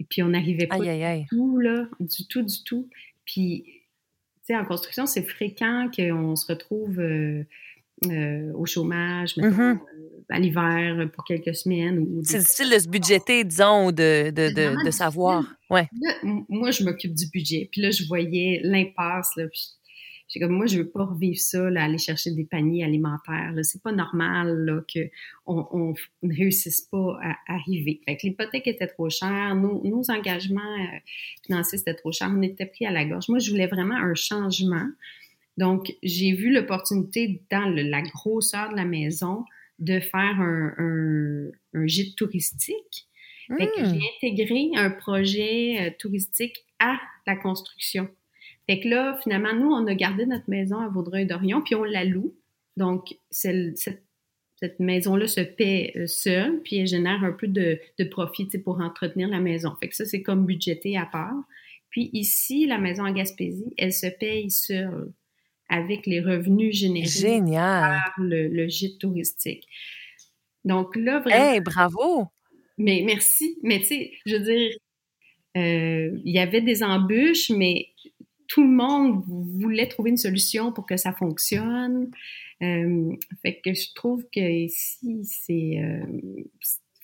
Et 0.00 0.04
puis 0.08 0.22
on 0.24 0.28
n'arrivait 0.30 0.66
pas 0.66 0.76
Aïe, 0.76 0.88
aïe, 0.88 1.04
aïe. 1.04 1.20
du 1.22 1.28
tout, 1.28 1.58
là, 1.58 1.86
du 2.00 2.26
tout, 2.26 2.42
du 2.42 2.64
tout. 2.64 2.88
Puis, 3.24 3.62
tu 3.66 3.72
sais, 4.46 4.56
en 4.56 4.64
construction, 4.64 5.06
c'est 5.06 5.22
fréquent 5.22 5.88
qu'on 5.94 6.34
se 6.34 6.46
retrouve 6.50 6.98
euh, 7.00 7.44
euh, 8.06 8.50
au 8.54 8.64
chômage, 8.66 9.36
mettons, 9.36 9.50
Mhm. 9.56 9.78
euh, 9.78 10.22
à 10.30 10.38
l'hiver 10.40 11.10
pour 11.12 11.24
quelques 11.24 11.54
semaines. 11.54 11.98
Ou 11.98 12.22
C'est 12.24 12.38
difficile 12.38 12.70
de 12.70 12.78
se 12.78 12.88
budgéter, 12.88 13.44
disons, 13.44 13.86
ou 13.88 13.92
de, 13.92 14.30
de, 14.30 14.48
de, 14.54 14.84
de 14.86 14.90
savoir. 14.90 15.44
Ouais. 15.68 15.86
Là, 16.00 16.14
moi, 16.48 16.70
je 16.70 16.82
m'occupe 16.82 17.12
du 17.14 17.26
budget. 17.28 17.68
Puis 17.70 17.82
là, 17.82 17.90
je 17.90 18.04
voyais 18.08 18.60
l'impasse. 18.64 19.30
Puis 19.36 19.68
j'étais 20.30 20.46
comme, 20.46 20.56
moi, 20.56 20.66
je 20.66 20.78
veux 20.78 20.88
pas 20.88 21.04
revivre 21.04 21.38
ça, 21.38 21.68
là, 21.70 21.84
aller 21.84 21.98
chercher 21.98 22.30
des 22.30 22.44
paniers 22.44 22.84
alimentaires. 22.84 23.52
Là. 23.52 23.62
C'est 23.64 23.82
pas 23.82 23.92
normal 23.92 24.64
là, 24.64 24.80
qu'on 24.92 25.68
on, 25.72 25.94
ne 26.22 26.34
réussisse 26.34 26.82
pas 26.82 27.18
à, 27.20 27.36
arriver. 27.48 28.00
Fait 28.04 28.16
que 28.16 28.26
l'hypothèque 28.26 28.68
était 28.68 28.86
trop 28.86 29.10
chère. 29.10 29.56
Nos, 29.56 29.82
nos 29.84 30.08
engagements 30.10 30.60
euh, 30.60 30.98
financiers, 31.44 31.78
c'était 31.78 31.94
trop 31.94 32.12
cher. 32.12 32.30
On 32.32 32.42
était 32.42 32.66
pris 32.66 32.86
à 32.86 32.92
la 32.92 33.04
gorge. 33.04 33.28
Moi, 33.28 33.40
je 33.40 33.50
voulais 33.50 33.66
vraiment 33.66 33.96
un 33.96 34.14
changement. 34.14 34.86
Donc, 35.56 35.92
j'ai 36.02 36.32
vu 36.32 36.52
l'opportunité 36.52 37.42
dans 37.50 37.68
le- 37.68 37.82
la 37.82 38.02
grosseur 38.02 38.70
de 38.70 38.76
la 38.76 38.84
maison 38.84 39.44
de 39.80 39.98
faire 39.98 40.40
un, 40.40 40.74
un, 40.78 41.50
un 41.74 41.86
gîte 41.86 42.16
touristique 42.16 43.08
que 43.58 43.84
j'ai 43.84 44.00
intégré 44.16 44.70
un 44.76 44.90
projet 44.90 45.76
euh, 45.80 45.90
touristique 45.98 46.64
à 46.78 46.98
la 47.26 47.36
construction. 47.36 48.08
Fait 48.70 48.78
que 48.78 48.88
là, 48.88 49.18
finalement, 49.20 49.52
nous, 49.52 49.68
on 49.72 49.84
a 49.88 49.94
gardé 49.96 50.26
notre 50.26 50.48
maison 50.48 50.78
à 50.78 50.88
Vaudreuil-Dorion, 50.88 51.60
puis 51.60 51.74
on 51.74 51.82
la 51.82 52.04
loue. 52.04 52.36
Donc, 52.76 53.16
cette, 53.30 53.76
cette 54.56 54.78
maison-là 54.78 55.26
se 55.26 55.40
paie 55.40 55.92
euh, 55.96 56.06
seule, 56.06 56.60
puis 56.62 56.76
elle 56.76 56.86
génère 56.86 57.24
un 57.24 57.32
peu 57.32 57.48
de, 57.48 57.80
de 57.98 58.04
profit 58.04 58.46
pour 58.62 58.80
entretenir 58.80 59.26
la 59.26 59.40
maison. 59.40 59.72
Fait 59.80 59.88
que 59.88 59.96
ça, 59.96 60.04
c'est 60.04 60.22
comme 60.22 60.46
budgété 60.46 60.96
à 60.96 61.04
part. 61.04 61.34
Puis 61.90 62.10
ici, 62.12 62.66
la 62.66 62.78
maison 62.78 63.04
en 63.04 63.12
Gaspésie, 63.12 63.74
elle 63.76 63.92
se 63.92 64.06
paye 64.06 64.52
seule 64.52 65.10
avec 65.68 66.06
les 66.06 66.20
revenus 66.20 66.76
générés 66.76 67.06
Génial. 67.08 68.00
par 68.04 68.14
le, 68.24 68.46
le 68.46 68.68
gîte 68.68 69.00
touristique. 69.00 69.66
Donc 70.64 70.94
là, 70.94 71.18
vraiment, 71.18 71.52
Hey, 71.54 71.60
bravo. 71.60 72.28
mais 72.78 73.02
merci. 73.04 73.58
Mais 73.64 73.80
tu 73.80 73.86
sais, 73.86 74.12
je 74.26 74.36
veux 74.36 74.44
dire, 74.44 74.70
euh, 75.56 76.16
il 76.24 76.32
y 76.32 76.38
avait 76.38 76.60
des 76.60 76.84
embûches, 76.84 77.50
mais 77.50 77.88
tout 78.52 78.62
le 78.64 78.68
monde 78.68 79.22
voulait 79.60 79.86
trouver 79.86 80.10
une 80.10 80.16
solution 80.16 80.72
pour 80.72 80.84
que 80.84 80.96
ça 80.96 81.12
fonctionne. 81.12 82.10
Euh, 82.62 83.12
fait 83.42 83.60
que 83.64 83.72
je 83.72 83.94
trouve 83.94 84.24
que 84.34 84.40
ici, 84.40 85.22
c'est 85.24 85.78
euh, 85.78 86.04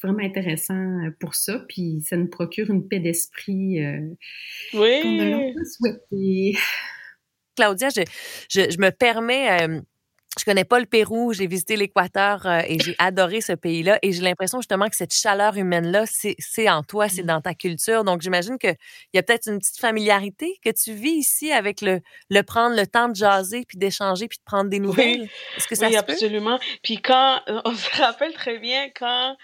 vraiment 0.02 0.24
intéressant 0.24 0.98
pour 1.20 1.36
ça, 1.36 1.64
puis 1.68 2.02
ça 2.04 2.16
nous 2.16 2.26
procure 2.26 2.68
une 2.70 2.88
paix 2.88 2.98
d'esprit 2.98 3.80
euh, 3.84 4.00
qu'on 4.72 4.78
a 4.78 4.82
Oui. 4.82 5.30
longtemps 5.30 5.64
souhaité. 5.78 6.58
Claudia, 7.54 7.88
je, 7.90 8.02
je, 8.50 8.70
je 8.70 8.78
me 8.78 8.90
permets, 8.90 9.62
euh, 9.62 9.80
je 10.38 10.44
connais 10.44 10.64
pas 10.64 10.78
le 10.78 10.86
Pérou, 10.86 11.32
j'ai 11.32 11.46
visité 11.46 11.76
l'Équateur 11.76 12.46
euh, 12.46 12.60
et 12.66 12.78
j'ai 12.78 12.94
adoré 12.98 13.40
ce 13.40 13.52
pays-là 13.52 13.98
et 14.02 14.12
j'ai 14.12 14.22
l'impression 14.22 14.60
justement 14.60 14.88
que 14.88 14.96
cette 14.96 15.14
chaleur 15.14 15.56
humaine-là, 15.56 16.04
c'est 16.06 16.68
en 16.68 16.82
toi, 16.82 17.08
c'est 17.08 17.22
dans 17.22 17.40
ta 17.40 17.54
culture. 17.54 18.04
Donc 18.04 18.20
j'imagine 18.22 18.58
qu'il 18.58 18.76
y 19.14 19.18
a 19.18 19.22
peut-être 19.22 19.48
une 19.48 19.58
petite 19.58 19.78
familiarité 19.78 20.58
que 20.64 20.70
tu 20.70 20.92
vis 20.92 21.12
ici 21.14 21.52
avec 21.52 21.80
le, 21.80 22.00
le 22.30 22.42
prendre 22.42 22.76
le 22.76 22.86
temps 22.86 23.08
de 23.08 23.14
jaser 23.16 23.64
puis 23.66 23.78
d'échanger 23.78 24.28
puis 24.28 24.38
de 24.38 24.44
prendre 24.44 24.68
des 24.70 24.78
nouvelles. 24.80 25.28
Est-ce 25.56 25.66
que 25.68 25.74
ça 25.74 25.86
Oui, 25.86 25.94
se 25.94 26.02
peut? 26.02 26.12
absolument. 26.12 26.58
Puis 26.82 27.00
quand, 27.00 27.40
on 27.64 27.74
se 27.74 27.90
rappelle 27.96 28.34
très 28.34 28.58
bien 28.58 28.88
quand, 28.94 29.36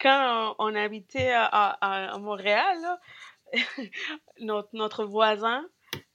quand 0.00 0.54
on 0.58 0.74
habitait 0.74 1.32
à, 1.32 1.44
à, 1.46 2.14
à 2.14 2.18
Montréal, 2.18 2.76
là, 2.82 2.98
notre, 4.40 4.68
notre 4.72 5.04
voisin, 5.04 5.64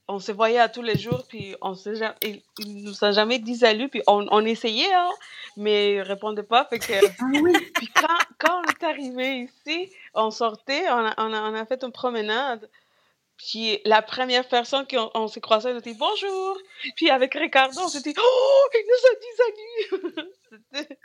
on 0.07 0.19
se 0.19 0.31
voyait 0.31 0.59
à 0.59 0.69
tous 0.69 0.81
les 0.81 0.97
jours, 0.97 1.23
puis 1.29 1.55
on 1.61 1.73
ja- 1.75 2.15
il, 2.21 2.41
il 2.59 2.83
nous 2.83 3.03
a 3.03 3.11
jamais 3.11 3.39
dit 3.39 3.55
salut, 3.55 3.89
puis 3.89 4.01
on, 4.07 4.27
on 4.31 4.45
essayait, 4.45 4.93
hein, 4.93 5.09
mais 5.57 5.93
il 5.93 6.01
répondait 6.01 6.43
pas. 6.43 6.65
Fait 6.65 6.79
que, 6.79 6.93
Ah 6.93 7.23
oui, 7.41 7.53
puis 7.75 7.87
quand, 7.95 8.17
quand 8.37 8.61
on 8.61 8.63
est 8.69 8.83
arrivé 8.83 9.49
ici, 9.65 9.91
on 10.13 10.29
sortait, 10.31 10.89
on 10.89 11.05
a, 11.05 11.13
on 11.17 11.33
a, 11.33 11.41
on 11.49 11.53
a 11.55 11.65
fait 11.65 11.83
une 11.83 11.91
promenade. 11.91 12.69
Puis 13.37 13.79
la 13.83 14.01
première 14.03 14.47
personne 14.47 14.85
qu'on 14.87 15.09
on 15.15 15.27
s'est 15.27 15.41
croisé, 15.41 15.69
on 15.73 15.77
a 15.77 15.81
dit 15.81 15.95
bonjour. 15.95 16.57
Puis 16.95 17.09
avec 17.09 17.33
Ricardo, 17.33 17.79
on 17.81 17.87
s'est 17.87 18.01
dit 18.01 18.13
oh, 18.17 18.69
il 18.73 18.85
nous 18.89 19.07
a 19.09 19.15
dit 19.19 20.07
salut. 20.11 20.27
C'était- 20.71 20.97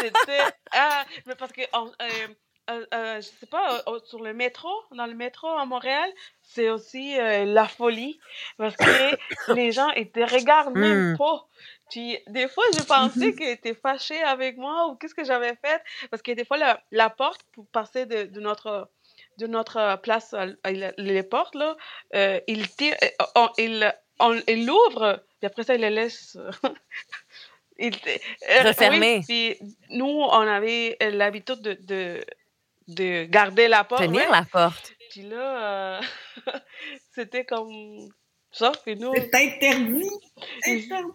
C'était 0.00 0.42
ah, 0.72 1.04
mais 1.26 1.34
parce 1.34 1.52
que 1.52 1.62
on, 1.72 1.88
euh, 1.88 2.28
euh, 2.68 2.86
euh, 2.94 3.16
je 3.16 3.26
sais 3.26 3.46
pas 3.46 3.82
euh, 3.88 3.98
sur 4.04 4.22
le 4.22 4.32
métro, 4.34 4.68
dans 4.92 5.06
le 5.06 5.14
métro 5.14 5.48
à 5.48 5.64
Montréal, 5.64 6.10
c'est 6.42 6.70
aussi 6.70 7.18
euh, 7.18 7.44
la 7.44 7.66
folie 7.66 8.18
parce 8.56 8.76
que 8.76 9.54
les 9.54 9.72
gens 9.72 9.88
ils 9.90 10.10
te 10.10 10.20
regardent 10.20 10.74
même 10.74 11.12
Hmm. 11.14 11.16
pas. 11.16 11.46
Puis 11.90 12.18
des 12.26 12.48
fois, 12.48 12.64
je 12.74 12.82
pensais 12.84 13.34
qu'ils 13.34 13.48
étaient 13.48 13.74
fâchés 13.74 14.22
avec 14.22 14.56
moi 14.58 14.88
ou 14.88 14.96
qu'est-ce 14.96 15.14
que 15.14 15.24
j'avais 15.24 15.54
fait 15.56 15.82
parce 16.10 16.22
que 16.22 16.32
des 16.32 16.44
fois 16.44 16.58
la, 16.58 16.82
la 16.90 17.08
porte 17.10 17.42
pour 17.52 17.66
passer 17.68 18.06
de, 18.06 18.24
de 18.24 18.40
notre 18.40 18.90
de 19.38 19.46
notre 19.46 20.00
place, 20.02 20.34
à- 20.34 20.46
à 20.64 20.70
la- 20.72 20.92
les 20.98 21.22
portes, 21.22 21.54
là, 21.54 21.76
euh, 22.14 22.40
il 22.46 22.68
tire, 22.68 22.96
euh, 23.02 23.24
on, 23.36 23.48
il, 23.56 23.94
on, 24.18 24.34
il 24.48 24.66
l'ouvre, 24.66 25.22
puis 25.38 25.46
après 25.46 25.62
ça, 25.62 25.74
il 25.76 25.80
les 25.80 25.90
laisse. 25.90 26.36
il, 27.78 27.94
euh, 28.50 28.72
oui, 28.90 29.20
puis 29.26 29.56
nous, 29.90 30.06
on 30.06 30.30
avait 30.46 30.96
l'habitude 31.00 31.60
de, 31.60 31.74
de, 31.80 32.20
de 32.88 33.24
garder 33.24 33.68
la 33.68 33.84
porte. 33.84 34.02
Tenir 34.02 34.22
ouais. 34.22 34.30
la 34.30 34.44
porte. 34.44 34.92
Puis 35.10 35.22
là, 35.22 35.98
euh, 35.98 36.00
c'était 37.14 37.44
comme. 37.44 38.08
Sauf 38.50 38.82
que 38.82 38.92
nous. 38.92 39.12
c'est 39.14 39.34
interdit. 39.34 40.08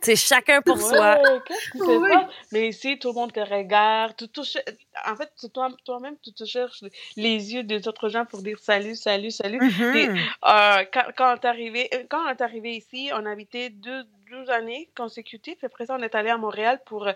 C'est 0.01 0.15
chacun 0.15 0.61
pour 0.61 0.79
soi. 0.79 1.15
Ouais, 1.19 1.39
qu'est-ce 1.47 1.71
qui 1.71 1.77
se 1.79 1.83
Oui. 1.83 2.09
passe? 2.11 2.31
Mais 2.51 2.67
ici, 2.67 2.99
tout 2.99 3.07
le 3.09 3.15
monde 3.15 3.33
te 3.33 3.39
regarde. 3.39 4.13
Tu, 4.31 4.43
cher- 4.43 4.61
en 5.07 5.15
fait, 5.15 5.31
c'est 5.35 5.51
toi- 5.51 5.71
toi-même, 5.83 6.15
tu 6.23 6.31
te 6.31 6.45
cherches 6.45 6.83
les 7.17 7.53
yeux 7.53 7.63
des 7.63 7.87
autres 7.87 8.07
gens 8.09 8.25
pour 8.25 8.43
dire 8.43 8.59
salut, 8.59 8.95
salut, 8.95 9.31
salut. 9.31 9.57
Puis, 9.57 10.09
Mhm. 10.09 10.17
euh, 10.45 10.85
quand, 10.93 11.05
quand 11.17 11.31
on 11.33 11.35
est 11.35 11.45
arrivé, 11.45 11.89
euh, 11.95 12.03
quand 12.07 12.23
on 12.23 12.29
est 12.29 12.41
arrivé 12.41 12.75
ici, 12.75 13.09
on 13.13 13.25
habitait 13.25 13.71
deux, 13.71 14.03
deux 14.29 14.49
années 14.51 14.91
consécutives. 14.95 15.57
Après 15.63 15.87
ça, 15.87 15.95
on 15.99 16.03
est 16.03 16.13
allé 16.13 16.29
à 16.29 16.37
Montréal 16.37 16.81
pour, 16.85 17.07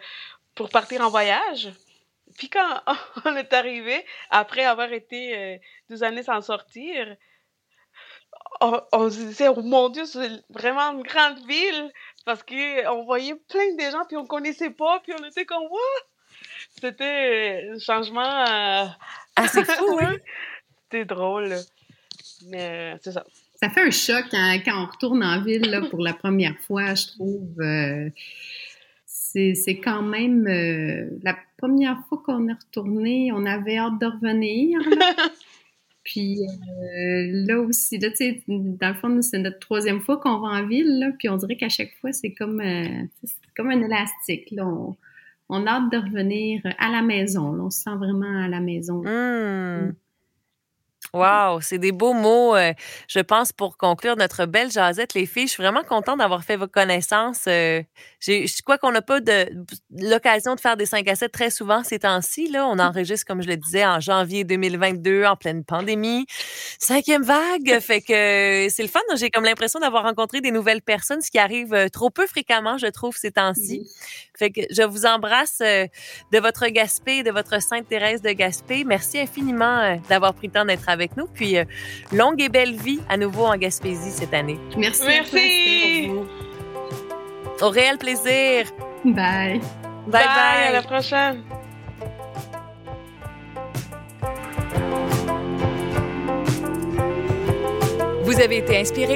pour 0.56 0.70
partir 0.70 1.02
en 1.02 1.10
voyage. 1.12 1.70
Puis 2.38 2.50
quand 2.50 2.82
on 3.26 3.36
est 3.36 3.52
arrivé, 3.54 4.06
après 4.30 4.63
avoir 4.63 4.91
été 4.93 5.36
euh, 5.38 5.58
deux 5.89 6.04
années 6.04 6.23
sans 6.23 6.41
sortir, 6.41 7.15
on, 8.62 8.82
on 8.91 9.10
se 9.10 9.17
disait, 9.17 9.47
oh 9.50 9.62
mon 9.62 9.89
Dieu, 9.89 10.06
c'est 10.06 10.30
vraiment 10.50 10.91
une 10.93 11.04
grande 11.04 11.45
ville. 11.47 11.91
Parce 12.26 12.43
qu'on 12.43 13.04
voyait 13.06 13.36
plein 13.50 13.73
de 13.76 13.91
gens, 13.91 14.04
puis 14.08 14.17
on 14.17 14.26
connaissait 14.26 14.69
pas, 14.69 15.00
puis 15.02 15.13
on 15.19 15.23
était 15.26 15.45
comme, 15.45 15.63
what? 15.63 16.04
C'était 16.82 17.69
un 17.73 17.80
changement. 17.80 18.45
euh, 18.45 18.86
Ah, 19.36 19.47
fou, 19.47 19.97
hein? 20.02 20.15
C'était 20.84 21.06
drôle. 21.06 21.56
Mais 22.47 22.93
euh, 22.93 22.97
c'est 23.02 23.13
ça. 23.13 23.26
Ça 23.56 23.69
fait 23.69 23.82
un 23.82 23.91
choc 23.91 24.26
hein, 24.34 24.60
quand 24.63 24.84
on 24.84 24.86
retourne 24.86 25.23
en 25.23 25.41
ville 25.41 25.69
là, 25.71 25.82
pour 25.89 26.00
la 26.04 26.13
première 26.13 26.58
fois, 26.60 26.93
je 26.93 27.08
trouve. 27.08 27.60
euh, 27.62 28.10
c'est 29.06 29.56
c'est 29.56 29.78
quand 29.80 30.02
même 30.04 30.45
euh, 30.47 31.10
la 31.23 31.36
première 31.58 32.00
fois 32.08 32.22
qu'on 32.24 32.48
est 32.48 32.54
retourné, 32.54 33.32
on 33.34 33.46
avait 33.46 33.78
hâte 33.78 34.00
de 34.00 34.06
revenir. 34.06 34.80
Puis 36.04 36.39
euh, 36.41 37.46
là 37.46 37.60
aussi, 37.60 37.98
là, 37.98 38.10
tu 38.12 38.15
sais, 38.17 38.43
dans 38.48 38.88
le 38.88 38.93
fond, 38.93 39.22
c'est 39.22 39.39
notre 39.39 39.60
troisième 39.60 40.00
fois 40.00 40.17
qu'on 40.17 40.39
va 40.39 40.48
en 40.48 40.65
ville, 40.65 41.00
là, 41.00 41.12
puis 41.20 41.28
on 41.28 41.36
dirait 41.36 41.58
qu'à 41.58 41.67
chaque 41.67 41.93
fois, 42.00 42.13
c'est 42.13 42.32
comme, 42.32 42.62
euh, 42.62 43.04
comme 43.58 43.70
un 43.70 43.82
élastique. 43.82 44.50
Là. 44.52 44.65
On, 44.65 44.96
on 45.50 45.65
a 45.65 45.72
hâte 45.72 45.91
de 45.91 45.98
revenir 45.98 46.62
à 46.78 46.89
la 46.89 47.02
maison. 47.02 47.52
là. 47.52 47.63
On 47.63 47.70
se 47.70 47.82
sent 47.82 47.96
vraiment 47.98 48.46
à 48.46 48.48
la 48.48 48.62
maison. 48.62 49.02
Hmm. 49.04 49.93
Wow, 51.17 51.62
c'est 51.62 51.80
des 51.80 51.91
beaux 51.91 52.13
mots, 52.13 52.56
euh, 52.56 52.73
je 53.08 53.19
pense, 53.19 53.51
pour 53.51 53.77
conclure 53.77 54.15
notre 54.15 54.45
belle 54.45 54.71
jasette, 54.71 55.15
les 55.15 55.25
filles. 55.25 55.47
Je 55.47 55.53
suis 55.53 55.63
vraiment 55.63 55.84
contente 55.84 56.19
d'avoir 56.19 56.43
fait 56.43 56.58
vos 56.58 56.67
connaissances. 56.67 57.45
Euh, 57.47 57.82
je 58.21 58.62
crois 58.63 58.77
qu'on 58.77 58.91
n'a 58.91 59.01
pas 59.01 59.19
de 59.19 59.47
l'occasion 59.91 60.56
de 60.56 60.60
faire 60.60 60.77
des 60.77 60.86
5 60.86 61.08
à 61.08 61.15
7 61.15 61.32
très 61.32 61.49
souvent 61.49 61.84
ces 61.84 61.99
temps-ci. 61.99 62.49
Là, 62.49 62.67
on 62.67 62.77
enregistre, 62.80 63.25
comme 63.25 63.41
je 63.41 63.47
le 63.47 63.58
disais, 63.58 63.86
en 63.86 63.99
janvier 63.99 64.43
2022, 64.43 65.25
en 65.25 65.36
pleine 65.36 65.63
pandémie, 65.63 66.25
cinquième 66.80 67.23
vague. 67.23 67.80
Fait 67.82 68.01
que 68.01 68.67
c'est 68.69 68.84
le 68.84 68.89
fun. 68.89 68.99
J'ai 69.15 69.30
comme 69.30 69.43
l'impression 69.43 69.80
d'avoir 69.80 70.03
rencontré 70.03 70.41
des 70.41 70.51
nouvelles 70.51 70.82
personnes, 70.82 71.21
ce 71.21 71.32
qui 71.32 71.39
arrive 71.39 71.73
euh, 71.73 71.89
trop 71.89 72.10
peu 72.10 72.27
fréquemment, 72.27 72.77
je 72.77 72.88
trouve, 72.88 73.15
ces 73.17 73.32
temps-ci. 73.32 73.88
Fait 74.38 74.51
que 74.51 74.62
je 74.69 74.84
vous 74.84 75.06
embrasse 75.06 75.60
euh, 75.62 75.88
de 76.32 76.39
votre 76.39 76.67
Gaspé, 76.67 77.23
de 77.23 77.32
votre 77.32 77.62
Sainte-Thérèse 77.62 78.21
de 78.21 78.32
Gaspé. 78.32 78.84
Merci 78.84 79.19
infiniment 79.19 79.99
d'avoir 80.10 80.34
pris 80.34 80.47
le 80.47 80.53
temps 80.53 80.65
d'être 80.65 80.89
avec 80.89 81.07
nous. 81.15 81.28
Puis, 81.28 81.58
euh, 81.58 81.63
longue 82.12 82.41
et 82.41 82.50
belle 82.50 82.76
vie 82.76 83.00
à 83.08 83.17
nouveau 83.17 83.46
en 83.46 83.56
Gaspésie 83.56 84.12
cette 84.12 84.34
année. 84.34 84.60
Merci. 84.76 85.04
à 85.04 85.06
toi, 85.06 85.13
Merci. 85.34 86.12
Au 87.62 87.70
réel 87.70 87.98
plaisir. 87.98 88.65
Bye. 89.06 89.62
Bye 90.08 90.26
bye. 90.26 90.67
À 90.67 90.72
la 90.74 90.82
prochaine. 90.82 91.43
Vous 98.24 98.39
avez 98.41 98.58
été 98.58 98.78
inspiré? 98.78 99.15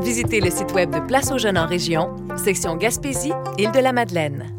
Visitez 0.00 0.40
le 0.40 0.50
site 0.50 0.72
web 0.72 0.90
de 0.90 1.00
Place 1.00 1.30
aux 1.30 1.38
jeunes 1.38 1.58
en 1.58 1.66
région, 1.66 2.16
section 2.36 2.76
Gaspésie, 2.76 3.32
Île 3.58 3.72
de 3.72 3.80
la 3.80 3.92
Madeleine. 3.92 4.57